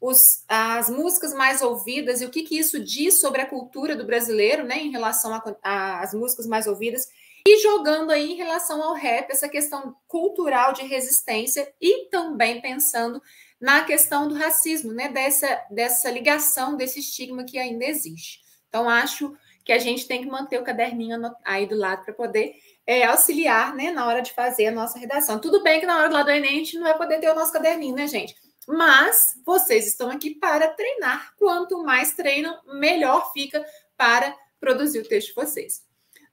[0.00, 4.04] os, as músicas mais ouvidas e o que, que isso diz sobre a cultura do
[4.04, 5.32] brasileiro, né, em relação
[5.62, 7.08] às músicas mais ouvidas,
[7.46, 13.22] e jogando aí em relação ao rap essa questão cultural de resistência e também pensando
[13.60, 18.40] na questão do racismo, né, dessa, dessa ligação, desse estigma que ainda existe.
[18.68, 19.34] Então, acho
[19.64, 22.54] que a gente tem que manter o caderninho aí do lado para poder
[22.86, 25.38] é, auxiliar né, na hora de fazer a nossa redação.
[25.38, 27.52] Tudo bem que na hora do Enem a gente não vai poder ter o nosso
[27.52, 28.34] caderninho, né, gente?
[28.68, 31.34] Mas vocês estão aqui para treinar.
[31.36, 33.64] Quanto mais treinam, melhor fica
[33.96, 35.84] para produzir o texto de vocês.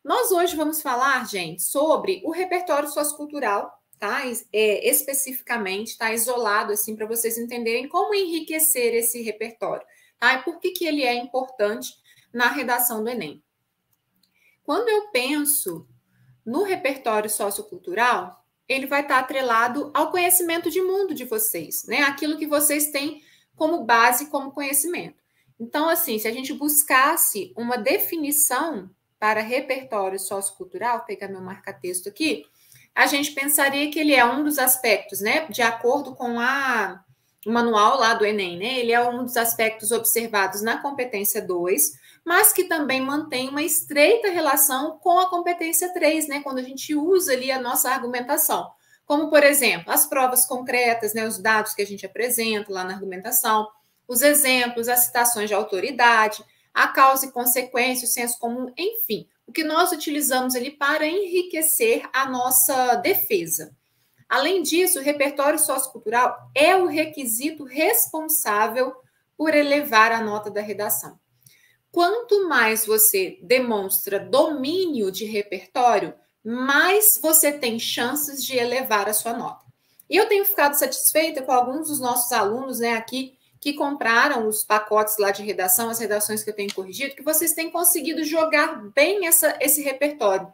[0.03, 4.23] Nós hoje vamos falar, gente, sobre o repertório sociocultural tá?
[4.51, 9.87] É, especificamente, tá isolado assim para vocês entenderem como enriquecer esse repertório,
[10.19, 10.33] tá?
[10.33, 11.93] E por que, que ele é importante
[12.35, 13.41] na redação do Enem.
[14.61, 15.87] Quando eu penso
[16.45, 22.01] no repertório sociocultural, ele vai estar atrelado ao conhecimento de mundo de vocês, né?
[22.03, 23.21] Aquilo que vocês têm
[23.55, 25.23] como base, como conhecimento.
[25.59, 28.89] Então, assim, se a gente buscasse uma definição
[29.19, 32.45] para repertório sociocultural, vou pegar meu marca-texto aqui,
[32.93, 35.45] a gente pensaria que ele é um dos aspectos, né?
[35.47, 37.03] De acordo com a,
[37.45, 38.79] o manual lá do Enem, né?
[38.79, 41.91] Ele é um dos aspectos observados na competência 2,
[42.25, 46.41] mas que também mantém uma estreita relação com a competência 3, né?
[46.41, 48.67] Quando a gente usa ali a nossa argumentação.
[49.05, 51.27] Como, por exemplo, as provas concretas, né?
[51.27, 53.67] Os dados que a gente apresenta lá na argumentação,
[54.07, 59.51] os exemplos, as citações de autoridade, a causa e consequência, o senso comum, enfim, o
[59.51, 63.75] que nós utilizamos ali para enriquecer a nossa defesa.
[64.27, 68.95] Além disso, o repertório sociocultural é o requisito responsável
[69.37, 71.19] por elevar a nota da redação
[71.95, 79.31] quanto mais você demonstra domínio de repertório, mais você tem chances de elevar a sua
[79.31, 79.63] nota.
[80.09, 84.61] E eu tenho ficado satisfeita com alguns dos nossos alunos, né, aqui que compraram os
[84.61, 88.91] pacotes lá de redação, as redações que eu tenho corrigido, que vocês têm conseguido jogar
[88.91, 90.53] bem essa, esse repertório.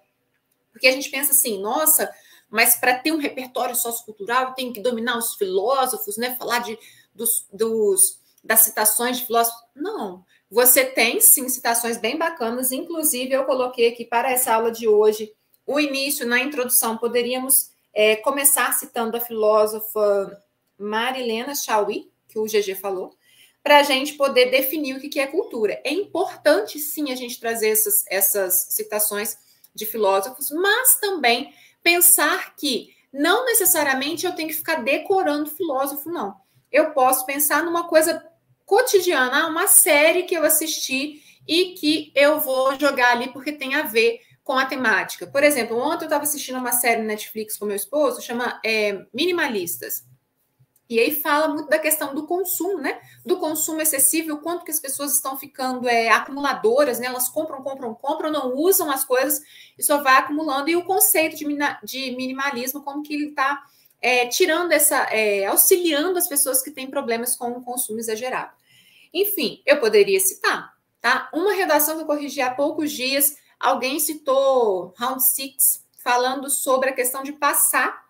[0.72, 2.14] Porque a gente pensa assim, nossa,
[2.52, 6.36] mas para ter um repertório sociocultural tem que dominar os filósofos, né?
[6.36, 6.78] Falar de,
[7.16, 9.60] dos, dos, das citações de filósofos.
[9.76, 10.24] Não.
[10.52, 15.34] Você tem sim citações bem bacanas, inclusive eu coloquei aqui para essa aula de hoje
[15.66, 20.43] o início, na introdução, poderíamos é, começar citando a filósofa
[20.78, 23.16] Marilena Chauí, que o GG falou,
[23.64, 25.80] para a gente poder definir o que é cultura.
[25.86, 29.38] É importante, sim, a gente trazer essas, essas citações
[29.74, 36.36] de filósofos, mas também pensar que não necessariamente eu tenho que ficar decorando filósofo, não.
[36.72, 38.26] Eu posso pensar numa coisa
[38.72, 43.82] cotidiana, uma série que eu assisti e que eu vou jogar ali porque tem a
[43.82, 45.28] ver com a temática.
[45.28, 50.06] Por exemplo, ontem eu estava assistindo uma série Netflix com meu esposo, chama é, Minimalistas.
[50.90, 53.02] E aí fala muito da questão do consumo, né?
[53.26, 57.08] Do consumo excessivo, quanto que as pessoas estão ficando é, acumuladoras, né?
[57.08, 59.42] Elas compram, compram, compram, não usam as coisas
[59.78, 60.70] e só vai acumulando.
[60.70, 61.46] E o conceito de,
[61.84, 63.66] de minimalismo, como que ele está
[64.02, 68.61] é, tirando essa, é, auxiliando as pessoas que têm problemas com o consumo exagerado.
[69.14, 71.30] Enfim, eu poderia citar, tá?
[71.34, 76.93] Uma redação que eu corrigi há poucos dias, alguém citou Round Six, falando sobre a
[76.93, 78.01] questão de passar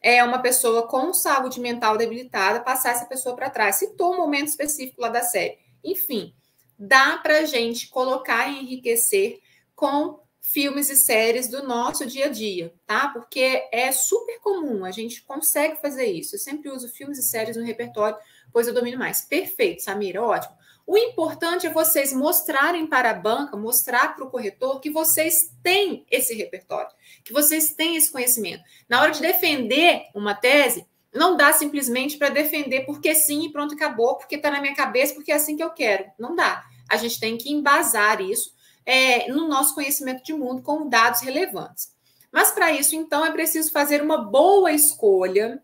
[0.00, 3.76] é, uma pessoa com saúde mental debilitada, passar essa pessoa para trás.
[3.76, 5.58] Citou um momento específico lá da série.
[5.82, 6.34] Enfim,
[6.78, 9.40] dá para a gente colocar e enriquecer
[9.74, 13.08] com filmes e séries do nosso dia a dia, tá?
[13.08, 16.34] Porque é super comum, a gente consegue fazer isso.
[16.34, 18.18] Eu sempre uso filmes e séries no repertório
[18.54, 19.22] pois eu domino mais.
[19.22, 20.54] Perfeito, Samira, ótimo.
[20.86, 26.06] O importante é vocês mostrarem para a banca, mostrar para o corretor que vocês têm
[26.08, 26.90] esse repertório,
[27.24, 28.62] que vocês têm esse conhecimento.
[28.88, 33.74] Na hora de defender uma tese, não dá simplesmente para defender porque sim e pronto,
[33.74, 36.04] acabou, porque está na minha cabeça, porque é assim que eu quero.
[36.18, 36.64] Não dá.
[36.88, 38.54] A gente tem que embasar isso
[38.86, 41.92] é, no nosso conhecimento de mundo com dados relevantes.
[42.30, 45.62] Mas para isso, então, é preciso fazer uma boa escolha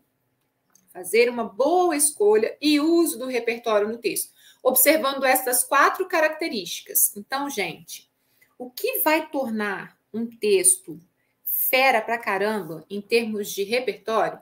[0.91, 4.31] fazer uma boa escolha e uso do repertório no texto,
[4.61, 7.15] observando estas quatro características.
[7.15, 8.09] Então, gente,
[8.57, 10.99] o que vai tornar um texto
[11.43, 14.39] fera pra caramba em termos de repertório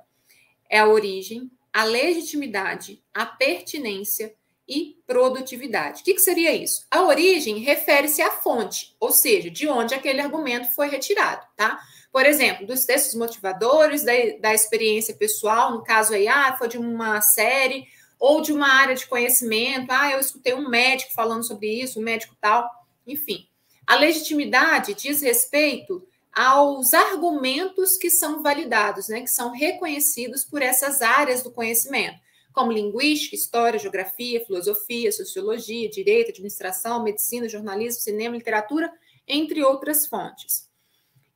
[0.69, 4.35] é a origem, a legitimidade, a pertinência
[4.67, 6.01] e produtividade.
[6.01, 6.85] O que, que seria isso?
[6.91, 11.79] A origem refere-se à fonte, ou seja, de onde aquele argumento foi retirado, tá?
[12.11, 16.77] Por exemplo, dos textos motivadores, da, da experiência pessoal, no caso aí, ah, foi de
[16.77, 17.87] uma série
[18.19, 22.03] ou de uma área de conhecimento, ah, eu escutei um médico falando sobre isso, um
[22.03, 22.69] médico tal,
[23.07, 23.47] enfim.
[23.87, 31.01] A legitimidade diz respeito aos argumentos que são validados, né, que são reconhecidos por essas
[31.01, 32.19] áreas do conhecimento,
[32.53, 38.91] como linguística, história, geografia, filosofia, sociologia, direito, administração, medicina, jornalismo, cinema, literatura,
[39.27, 40.68] entre outras fontes.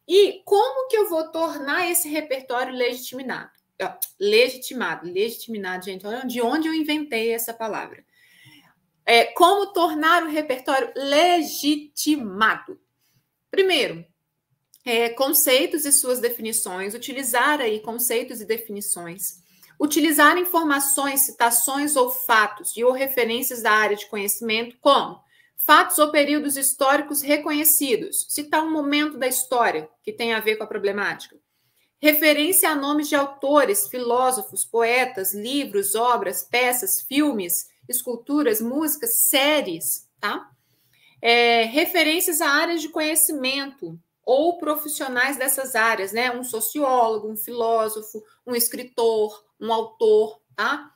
[0.07, 3.51] E como que eu vou tornar esse repertório legitimado?
[4.19, 6.05] Legitimado, legitimado, gente.
[6.05, 8.03] Olha de onde eu inventei essa palavra.
[9.05, 12.79] É, como tornar o repertório legitimado?
[13.49, 14.05] Primeiro,
[14.85, 19.41] é, conceitos e suas definições, utilizar aí conceitos e definições,
[19.79, 25.22] utilizar informações, citações ou fatos e ou referências da área de conhecimento, como
[25.65, 28.25] Fatos ou períodos históricos reconhecidos.
[28.27, 31.37] Citar um momento da história que tem a ver com a problemática.
[32.01, 40.51] referência a nomes de autores, filósofos, poetas, livros, obras, peças, filmes, esculturas, músicas, séries, tá?
[41.21, 46.29] É, referências a áreas de conhecimento ou profissionais dessas áreas, né?
[46.29, 50.92] Um sociólogo, um filósofo, um escritor, um autor, tá?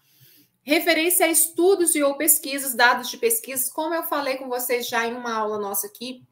[0.67, 5.07] Referência a estudos e ou pesquisas, dados de pesquisas, como eu falei com vocês já
[5.07, 6.27] em uma aula nossa aqui,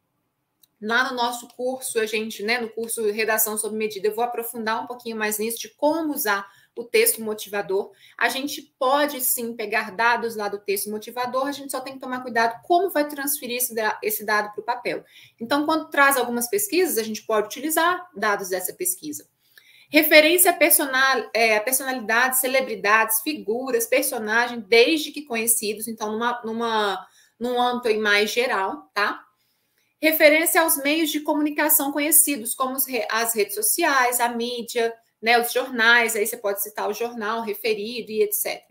[0.82, 4.84] Lá no nosso curso, a gente, né, no curso Redação sob Medida, eu vou aprofundar
[4.84, 6.46] um pouquinho mais nisso, de como usar
[6.78, 7.92] o texto motivador.
[8.18, 12.02] A gente pode sim pegar dados lá do texto motivador, a gente só tem que
[12.02, 13.58] tomar cuidado como vai transferir
[14.04, 15.06] esse, dado para o papel.
[15.40, 19.28] Então, quando traz algumas pesquisas, a gente pode utilizar dados dessa pesquisa.
[19.92, 27.08] Referência a, personal, é, personalidades, celebridades, figuras, personagens, desde que conhecidos, então, numa, numa,
[27.40, 29.26] num âmbito mais geral, tá?
[30.06, 32.78] referência aos meios de comunicação conhecidos, como
[33.10, 38.12] as redes sociais, a mídia, né, os jornais, aí você pode citar o jornal referido
[38.12, 38.62] e etc.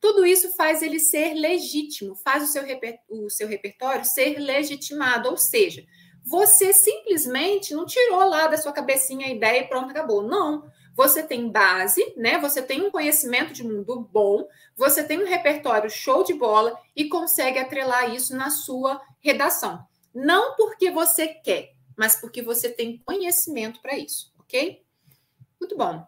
[0.00, 5.28] Tudo isso faz ele ser legítimo, faz o seu, reper, o seu repertório ser legitimado,
[5.28, 5.84] ou seja,
[6.24, 10.22] você simplesmente não tirou lá da sua cabecinha a ideia e pronto, acabou.
[10.22, 10.70] Não.
[10.94, 12.38] Você tem base, né?
[12.38, 14.46] Você tem um conhecimento de mundo bom,
[14.76, 19.84] você tem um repertório show de bola e consegue atrelar isso na sua redação.
[20.14, 24.82] Não porque você quer, mas porque você tem conhecimento para isso, ok?
[25.58, 26.06] Muito bom.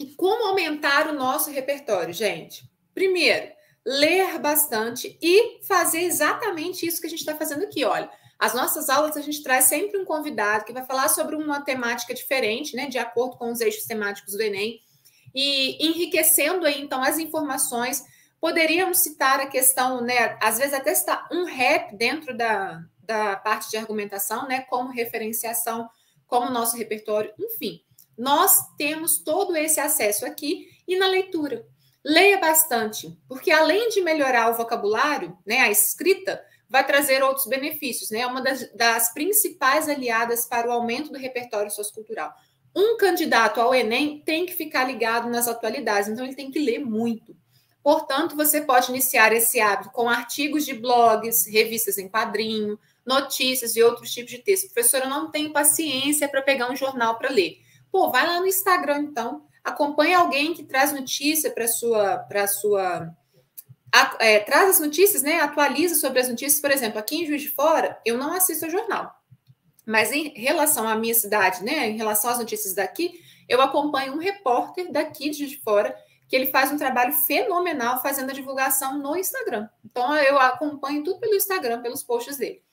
[0.00, 2.68] E como aumentar o nosso repertório, gente?
[2.92, 3.52] Primeiro,
[3.86, 7.84] ler bastante e fazer exatamente isso que a gente está fazendo aqui.
[7.84, 11.62] Olha, as nossas aulas a gente traz sempre um convidado que vai falar sobre uma
[11.62, 14.80] temática diferente, né, de acordo com os eixos temáticos do Enem,
[15.34, 18.04] e enriquecendo aí então as informações.
[18.40, 23.70] Poderíamos citar a questão, né, às vezes até está um rap dentro da, da parte
[23.70, 25.88] de argumentação, né, como referenciação,
[26.26, 27.82] como nosso repertório, enfim.
[28.16, 31.66] Nós temos todo esse acesso aqui e na leitura.
[32.04, 36.44] Leia bastante, porque além de melhorar o vocabulário, né, a escrita,
[36.74, 38.18] vai trazer outros benefícios, né?
[38.18, 42.34] É uma das, das principais aliadas para o aumento do repertório sociocultural.
[42.74, 46.80] Um candidato ao Enem tem que ficar ligado nas atualidades, então ele tem que ler
[46.80, 47.36] muito.
[47.80, 53.82] Portanto, você pode iniciar esse hábito com artigos de blogs, revistas em quadrinho, notícias e
[53.84, 54.72] outros tipos de texto.
[54.72, 57.58] Professora, eu não tenho paciência para pegar um jornal para ler.
[57.92, 59.46] Pô, vai lá no Instagram, então.
[59.62, 62.18] Acompanhe alguém que traz notícia para sua.
[62.18, 63.14] Pra sua
[64.18, 65.40] é, traz as notícias, né?
[65.40, 66.60] Atualiza sobre as notícias.
[66.60, 69.14] Por exemplo, aqui em Juiz de Fora, eu não assisto ao jornal.
[69.86, 71.88] Mas em relação à minha cidade, né?
[71.88, 75.94] Em relação às notícias daqui, eu acompanho um repórter daqui de Juiz de Fora
[76.26, 79.68] que ele faz um trabalho fenomenal fazendo a divulgação no Instagram.
[79.84, 82.64] Então eu acompanho tudo pelo Instagram, pelos posts dele.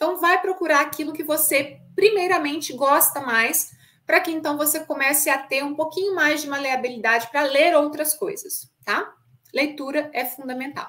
[0.00, 3.70] Então, vai procurar aquilo que você, primeiramente, gosta mais,
[4.06, 8.14] para que então você comece a ter um pouquinho mais de maleabilidade para ler outras
[8.14, 9.14] coisas, tá?
[9.52, 10.88] Leitura é fundamental.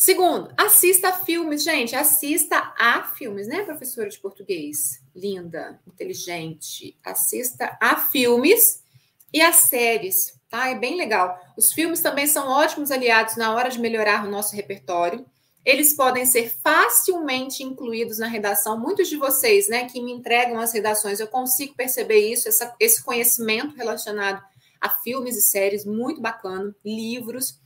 [0.00, 1.96] Segundo, assista a filmes, gente.
[1.96, 5.02] Assista a filmes, né, professora de português?
[5.12, 6.96] Linda, inteligente.
[7.04, 8.84] Assista a filmes
[9.32, 10.68] e a séries, tá?
[10.68, 11.36] É bem legal.
[11.56, 15.26] Os filmes também são ótimos aliados na hora de melhorar o nosso repertório.
[15.64, 18.78] Eles podem ser facilmente incluídos na redação.
[18.78, 23.02] Muitos de vocês, né, que me entregam as redações, eu consigo perceber isso, essa, esse
[23.02, 24.42] conhecimento relacionado
[24.80, 27.58] a filmes e séries, muito bacana, livros,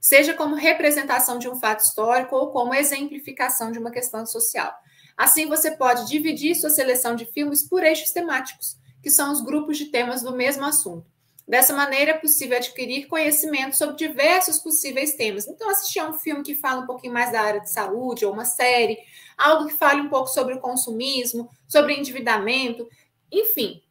[0.00, 4.72] seja como representação de um fato histórico ou como exemplificação de uma questão social.
[5.16, 9.78] Assim, você pode dividir sua seleção de filmes por eixos temáticos, que são os grupos
[9.78, 11.06] de temas do mesmo assunto.
[11.46, 15.46] Dessa maneira, é possível adquirir conhecimento sobre diversos possíveis temas.
[15.46, 18.32] Então, assistir a um filme que fala um pouquinho mais da área de saúde, ou
[18.32, 18.98] uma série,
[19.36, 22.88] algo que fale um pouco sobre o consumismo, sobre endividamento,
[23.30, 23.83] enfim.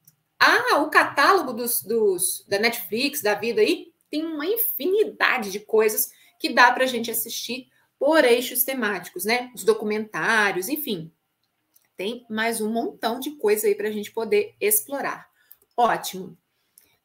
[0.45, 6.11] Ah, o catálogo dos, dos, da Netflix, da vida aí, tem uma infinidade de coisas
[6.37, 9.49] que dá para a gente assistir por eixos temáticos, né?
[9.55, 11.09] Os documentários, enfim.
[11.95, 15.29] Tem mais um montão de coisa aí para a gente poder explorar.
[15.77, 16.37] Ótimo.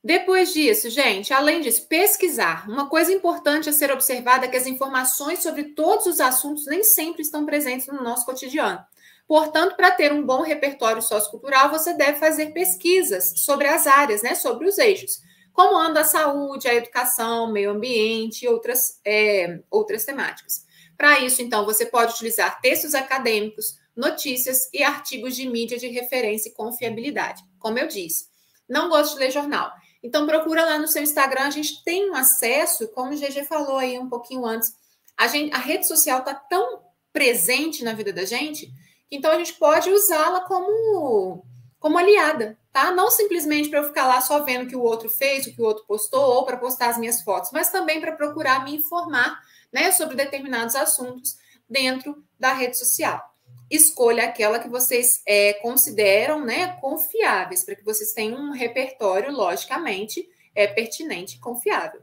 [0.03, 2.69] Depois disso, gente, além disso, pesquisar.
[2.69, 6.83] Uma coisa importante a ser observada é que as informações sobre todos os assuntos nem
[6.83, 8.85] sempre estão presentes no nosso cotidiano.
[9.29, 14.35] Portanto, para ter um bom repertório sociocultural, você deve fazer pesquisas sobre as áreas, né,
[14.35, 15.21] sobre os eixos,
[15.53, 20.65] como anda a saúde, a educação, meio ambiente e outras, é, outras temáticas.
[20.97, 26.49] Para isso, então, você pode utilizar textos acadêmicos, notícias e artigos de mídia de referência
[26.49, 27.43] e confiabilidade.
[27.59, 28.29] Como eu disse,
[28.67, 29.71] não gosto de ler jornal.
[30.03, 33.77] Então, procura lá no seu Instagram, a gente tem um acesso, como o GG falou
[33.77, 34.73] aí um pouquinho antes,
[35.17, 36.81] a, gente, a rede social está tão
[37.13, 38.73] presente na vida da gente,
[39.11, 41.45] então a gente pode usá-la como
[41.79, 42.91] como aliada, tá?
[42.91, 45.63] Não simplesmente para eu ficar lá só vendo o que o outro fez, o que
[45.63, 49.41] o outro postou, ou para postar as minhas fotos, mas também para procurar me informar
[49.73, 51.37] né, sobre determinados assuntos
[51.69, 53.23] dentro da rede social.
[53.71, 60.27] Escolha aquela que vocês é, consideram né, confiáveis, para que vocês tenham um repertório, logicamente,
[60.55, 62.01] é, pertinente e confiável.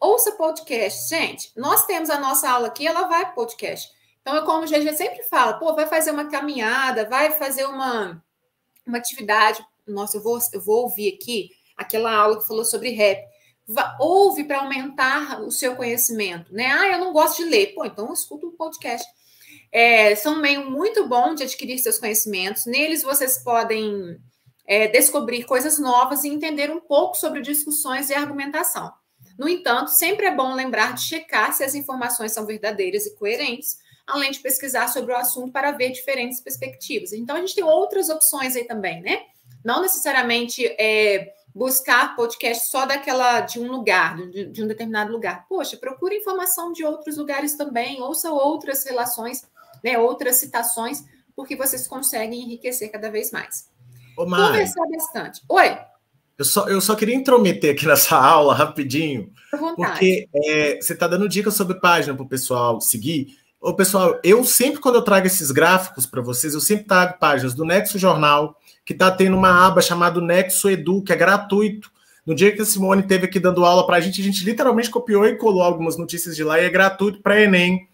[0.00, 1.50] Ouça podcast, gente.
[1.56, 3.90] Nós temos a nossa aula aqui, ela vai podcast.
[4.24, 8.24] Então, é como o GG sempre fala, pô, vai fazer uma caminhada, vai fazer uma,
[8.86, 9.62] uma atividade.
[9.86, 13.22] Nossa, eu vou, eu vou ouvir aqui aquela aula que falou sobre rap.
[14.00, 16.72] ouve para aumentar o seu conhecimento, né?
[16.72, 17.74] Ah, eu não gosto de ler.
[17.74, 19.06] Pô, então escuta um podcast.
[19.70, 22.64] É, são um meio muito bom de adquirir seus conhecimentos.
[22.64, 24.18] Neles vocês podem
[24.66, 28.90] é, descobrir coisas novas e entender um pouco sobre discussões e argumentação.
[29.38, 33.83] No entanto, sempre é bom lembrar de checar se as informações são verdadeiras e coerentes,
[34.06, 37.12] além de pesquisar sobre o assunto para ver diferentes perspectivas.
[37.12, 39.22] Então, a gente tem outras opções aí também, né?
[39.64, 45.46] Não necessariamente é, buscar podcast só daquela de um lugar, de, de um determinado lugar.
[45.48, 49.42] Poxa, procure informação de outros lugares também, ouça outras relações,
[49.82, 51.04] né, outras citações,
[51.36, 53.70] porque vocês conseguem enriquecer cada vez mais.
[54.16, 55.42] Ô, Mari, Conversar bastante.
[55.48, 55.78] Oi.
[56.36, 59.32] Eu só, eu só queria intrometer aqui nessa aula rapidinho,
[59.76, 63.38] porque é, você está dando dicas sobre página para o pessoal seguir.
[63.64, 67.54] Ô, pessoal, eu sempre, quando eu trago esses gráficos para vocês, eu sempre trago páginas
[67.54, 71.90] do Nexo Jornal, que está tendo uma aba chamada Nexo Edu, que é gratuito.
[72.26, 74.90] No dia que a Simone teve aqui dando aula para a gente, a gente literalmente
[74.90, 77.88] copiou e colou algumas notícias de lá e é gratuito para Enem.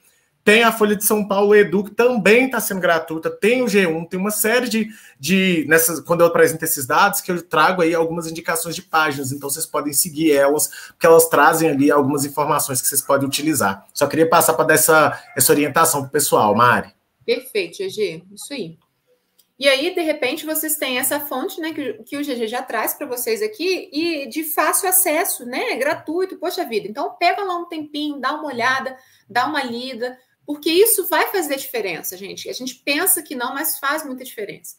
[0.51, 3.31] Tem a Folha de São Paulo Edu, que também está sendo gratuita.
[3.31, 4.89] Tem o G1, tem uma série de.
[5.17, 9.31] de nessas, quando eu apresento esses dados, que eu trago aí algumas indicações de páginas.
[9.31, 13.87] Então vocês podem seguir elas, porque elas trazem ali algumas informações que vocês podem utilizar.
[13.95, 16.93] Só queria passar para dar essa, essa orientação para o pessoal, Mari.
[17.25, 18.25] Perfeito, GG.
[18.35, 18.77] Isso aí.
[19.57, 22.95] E aí, de repente, vocês têm essa fonte, né, que, que o GG já traz
[22.95, 26.89] para vocês aqui, e de fácil acesso, né, gratuito, poxa vida.
[26.89, 28.97] Então, pega lá um tempinho, dá uma olhada,
[29.29, 30.17] dá uma lida,
[30.51, 32.51] porque isso vai fazer diferença, gente.
[32.51, 34.75] A gente pensa que não, mas faz muita diferença.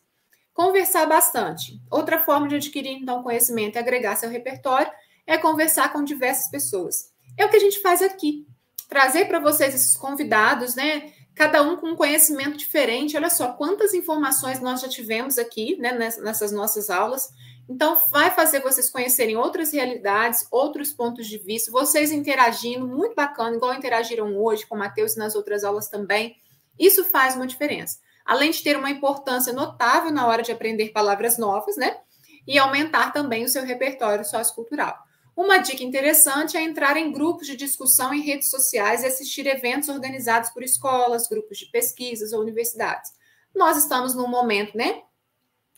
[0.53, 1.81] Conversar bastante.
[1.89, 4.91] Outra forma de adquirir, então, conhecimento e agregar seu repertório
[5.25, 7.13] é conversar com diversas pessoas.
[7.37, 8.45] É o que a gente faz aqui.
[8.89, 11.13] Trazer para vocês esses convidados, né?
[11.33, 13.15] Cada um com um conhecimento diferente.
[13.15, 17.29] Olha só quantas informações nós já tivemos aqui, né, nessas nossas aulas.
[17.71, 23.55] Então, vai fazer vocês conhecerem outras realidades, outros pontos de vista, vocês interagindo, muito bacana,
[23.55, 26.35] igual interagiram hoje com o Matheus e nas outras aulas também.
[26.77, 27.99] Isso faz uma diferença.
[28.25, 31.97] Além de ter uma importância notável na hora de aprender palavras novas, né?
[32.45, 34.93] E aumentar também o seu repertório sociocultural.
[35.33, 39.87] Uma dica interessante é entrar em grupos de discussão em redes sociais e assistir eventos
[39.87, 43.13] organizados por escolas, grupos de pesquisas ou universidades.
[43.55, 45.03] Nós estamos num momento, né,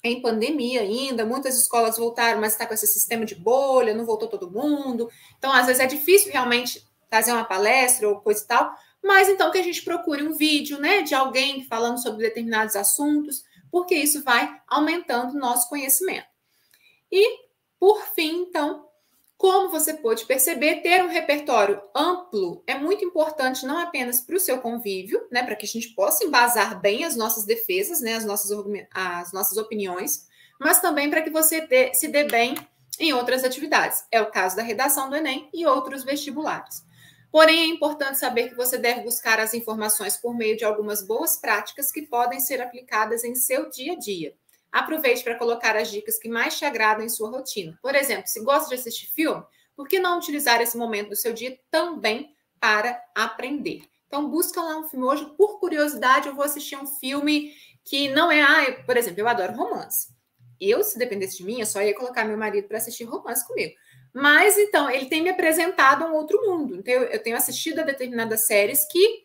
[0.04, 4.28] em pandemia ainda, muitas escolas voltaram, mas está com esse sistema de bolha, não voltou
[4.28, 5.10] todo mundo.
[5.38, 9.51] Então, às vezes é difícil realmente fazer uma palestra ou coisa e tal, mas então
[9.51, 14.24] que a gente procure um vídeo, né, de alguém falando sobre determinados assuntos, porque isso
[14.24, 16.28] vai aumentando o nosso conhecimento.
[17.12, 17.39] E,
[17.80, 18.86] por fim, então,
[19.43, 24.39] como você pode perceber, ter um repertório amplo é muito importante não apenas para o
[24.39, 28.23] seu convívio, né, para que a gente possa embasar bem as nossas defesas, né, as
[28.23, 28.57] nossas,
[28.93, 32.55] as nossas opiniões, mas também para que você dê, se dê bem
[32.97, 34.05] em outras atividades.
[34.09, 36.81] É o caso da redação do Enem e outros vestibulares.
[37.29, 41.35] Porém, é importante saber que você deve buscar as informações por meio de algumas boas
[41.35, 44.33] práticas que podem ser aplicadas em seu dia a dia.
[44.74, 47.78] Aproveite para colocar as dicas que mais te agradam em sua rotina.
[47.80, 49.43] Por exemplo, se gosta de assistir filme,
[49.76, 53.84] por que não utilizar esse momento do seu dia também para aprender?
[54.07, 55.05] Então, busca lá um filme.
[55.05, 57.53] Hoje, por curiosidade, eu vou assistir um filme
[57.86, 58.41] que não é.
[58.41, 60.07] Ah, por exemplo, eu adoro romance.
[60.59, 63.76] Eu, se dependesse de mim, eu só ia colocar meu marido para assistir romance comigo.
[64.11, 66.78] Mas, então, ele tem me apresentado um outro mundo.
[66.78, 69.24] Então, eu tenho assistido a determinadas séries que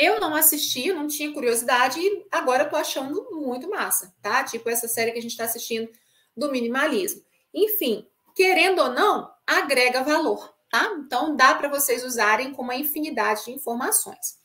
[0.00, 4.42] eu não assisti, eu não tinha curiosidade e agora eu tô achando muito massa, tá?
[4.42, 5.90] Tipo essa série que a gente está assistindo
[6.34, 7.22] do minimalismo.
[7.52, 10.90] Enfim, querendo ou não, agrega valor, tá?
[10.98, 14.38] Então dá para vocês usarem com uma infinidade de informações.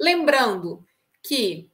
[0.00, 0.82] Lembrando
[1.22, 1.70] que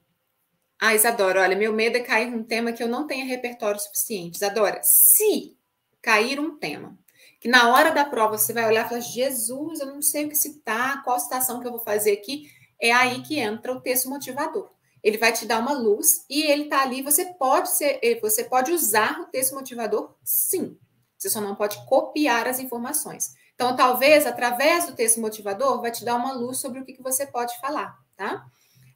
[0.77, 4.35] ah, Isadora, olha, meu medo é cair num tema que eu não tenha repertório suficiente.
[4.35, 5.57] Isadora, se
[6.01, 6.97] cair um tema
[7.39, 10.29] que na hora da prova você vai olhar e falar: Jesus, eu não sei o
[10.29, 12.49] que citar, qual citação que eu vou fazer aqui
[12.79, 14.69] é aí que entra o texto motivador.
[15.03, 17.01] Ele vai te dar uma luz e ele está ali.
[17.01, 20.77] Você pode ser, eh, você pode usar o texto motivador, sim.
[21.17, 23.33] Você só não pode copiar as informações.
[23.53, 27.03] Então, talvez através do texto motivador vai te dar uma luz sobre o que, que
[27.03, 28.45] você pode falar, tá?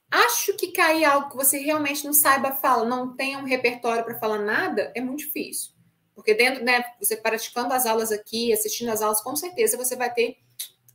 [0.09, 4.19] Acho que cair algo que você realmente não saiba falar, não tenha um repertório para
[4.19, 5.71] falar nada, é muito difícil.
[6.15, 10.13] Porque dentro, né, você praticando as aulas aqui, assistindo as aulas, com certeza você vai
[10.13, 10.37] ter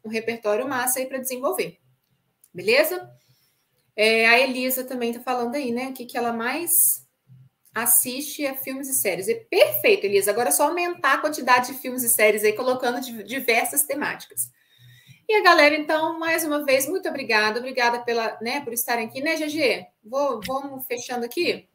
[0.05, 1.79] um repertório massa aí para desenvolver.
[2.59, 3.09] Beleza?
[3.95, 5.91] É, a Elisa também está falando aí, né?
[5.91, 7.07] O que, que ela mais
[7.73, 9.29] assiste a filmes e séries.
[9.29, 10.33] É perfeito, Elisa.
[10.33, 14.51] Agora é só aumentar a quantidade de filmes e séries aí, colocando diversas temáticas.
[15.29, 17.61] E a galera, então, mais uma vez, muito obrigada.
[17.61, 19.87] Obrigada pela, né, por estarem aqui, né, GG?
[20.03, 21.69] Vou, vamos fechando aqui?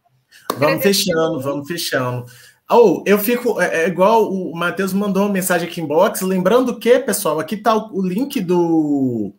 [0.58, 2.26] Vamos fechando, vamos fechando.
[2.70, 6.78] Oh, eu fico é, é igual o Matheus mandou uma mensagem aqui em box, lembrando
[6.78, 9.34] que, pessoal, aqui está o, o link do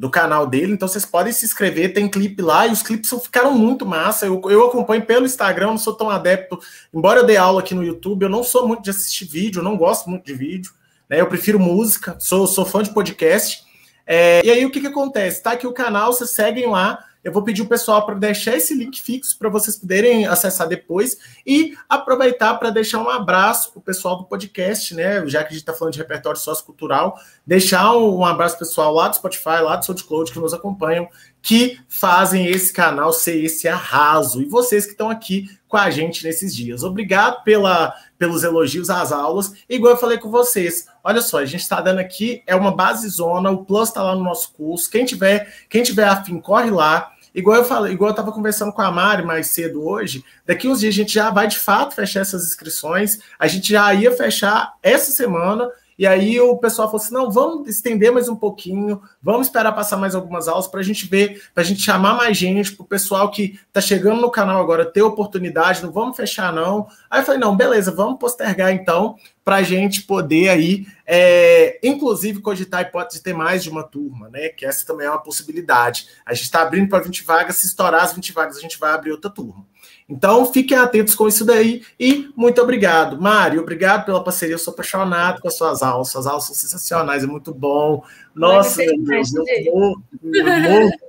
[0.00, 3.52] do canal dele, então vocês podem se inscrever, tem clipe lá, e os clipes ficaram
[3.52, 4.24] muito massa.
[4.24, 6.58] Eu, eu acompanho pelo Instagram, não sou tão adepto,
[6.92, 9.76] embora eu dê aula aqui no YouTube, eu não sou muito de assistir vídeo, não
[9.76, 10.72] gosto muito de vídeo,
[11.06, 11.20] né?
[11.20, 13.62] Eu prefiro música, sou, sou fã de podcast.
[14.06, 15.42] É, e aí o que, que acontece?
[15.42, 18.74] Tá aqui o canal, vocês seguem lá, eu vou pedir o pessoal para deixar esse
[18.74, 23.82] link fixo para vocês poderem acessar depois e aproveitar para deixar um abraço para o
[23.82, 25.26] pessoal do podcast, né?
[25.26, 29.16] Já que a gente está falando de repertório sociocultural, deixar um, abraço pessoal lá do
[29.16, 31.08] Spotify, lá do SoundCloud que nos acompanham,
[31.42, 34.40] que fazem esse canal ser esse arraso.
[34.40, 36.82] E vocês que estão aqui com a gente nesses dias.
[36.82, 39.54] Obrigado pela, pelos elogios às aulas.
[39.68, 43.08] Igual eu falei com vocês, olha só, a gente está dando aqui, é uma base
[43.08, 44.90] zona, o Plus está lá no nosso curso.
[44.90, 47.12] Quem tiver, quem tiver afim, corre lá.
[47.32, 50.80] Igual eu falei, igual eu estava conversando com a Mari mais cedo hoje, daqui uns
[50.80, 53.20] dias a gente já vai de fato fechar essas inscrições.
[53.38, 55.70] A gente já ia fechar essa semana,
[56.00, 59.98] e aí o pessoal falou assim: não, vamos estender mais um pouquinho, vamos esperar passar
[59.98, 62.86] mais algumas aulas para a gente ver, para a gente chamar mais gente, para o
[62.86, 66.88] pessoal que está chegando no canal agora ter oportunidade, não vamos fechar, não.
[67.10, 72.40] Aí eu falei, não, beleza, vamos postergar então, para a gente poder aí, é, inclusive,
[72.40, 74.48] cogitar a hipótese de ter mais de uma turma, né?
[74.48, 76.08] Que essa também é uma possibilidade.
[76.24, 78.92] A gente está abrindo para 20 vagas, se estourar as 20 vagas, a gente vai
[78.92, 79.66] abrir outra turma.
[80.10, 83.20] Então, fiquem atentos com isso daí e muito obrigado.
[83.20, 84.54] Mário, obrigado pela parceria.
[84.54, 86.08] Eu sou apaixonado com as suas aulas.
[86.08, 88.02] Suas aulas são sensacionais, é muito bom.
[88.34, 90.02] Nossa, meu Deus, eu morro,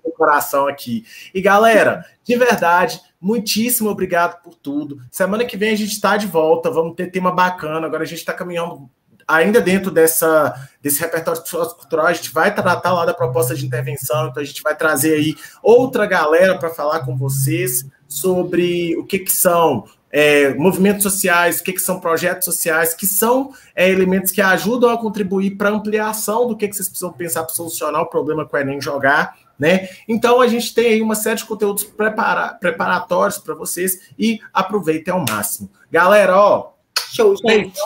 [0.06, 1.04] do coração aqui.
[1.34, 5.00] E galera, de verdade, muitíssimo obrigado por tudo.
[5.10, 7.88] Semana que vem a gente está de volta, vamos ter tema bacana.
[7.88, 8.88] Agora a gente está caminhando
[9.28, 11.42] ainda dentro dessa, desse repertório
[11.76, 15.14] cultural, a gente vai tratar lá da proposta de intervenção, então a gente vai trazer
[15.14, 21.60] aí outra galera para falar com vocês sobre o que, que são é, movimentos sociais,
[21.60, 25.70] o que, que são projetos sociais, que são é, elementos que ajudam a contribuir para
[25.70, 28.82] a ampliação do que, que vocês precisam pensar para solucionar o problema com o Enem
[28.82, 29.38] jogar.
[29.58, 29.90] Né?
[30.08, 35.14] Então a gente tem aí uma série de conteúdos prepara preparatórios para vocês e aproveitem
[35.14, 35.70] ao máximo.
[35.90, 36.72] Galera, ó,
[37.14, 37.80] show, gente.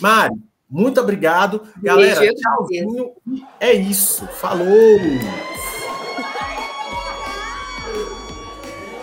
[0.00, 0.34] Mari,
[0.68, 1.62] muito obrigado.
[1.80, 3.12] Galera, tchauzinho.
[3.60, 4.26] É isso.
[4.26, 4.66] Falou!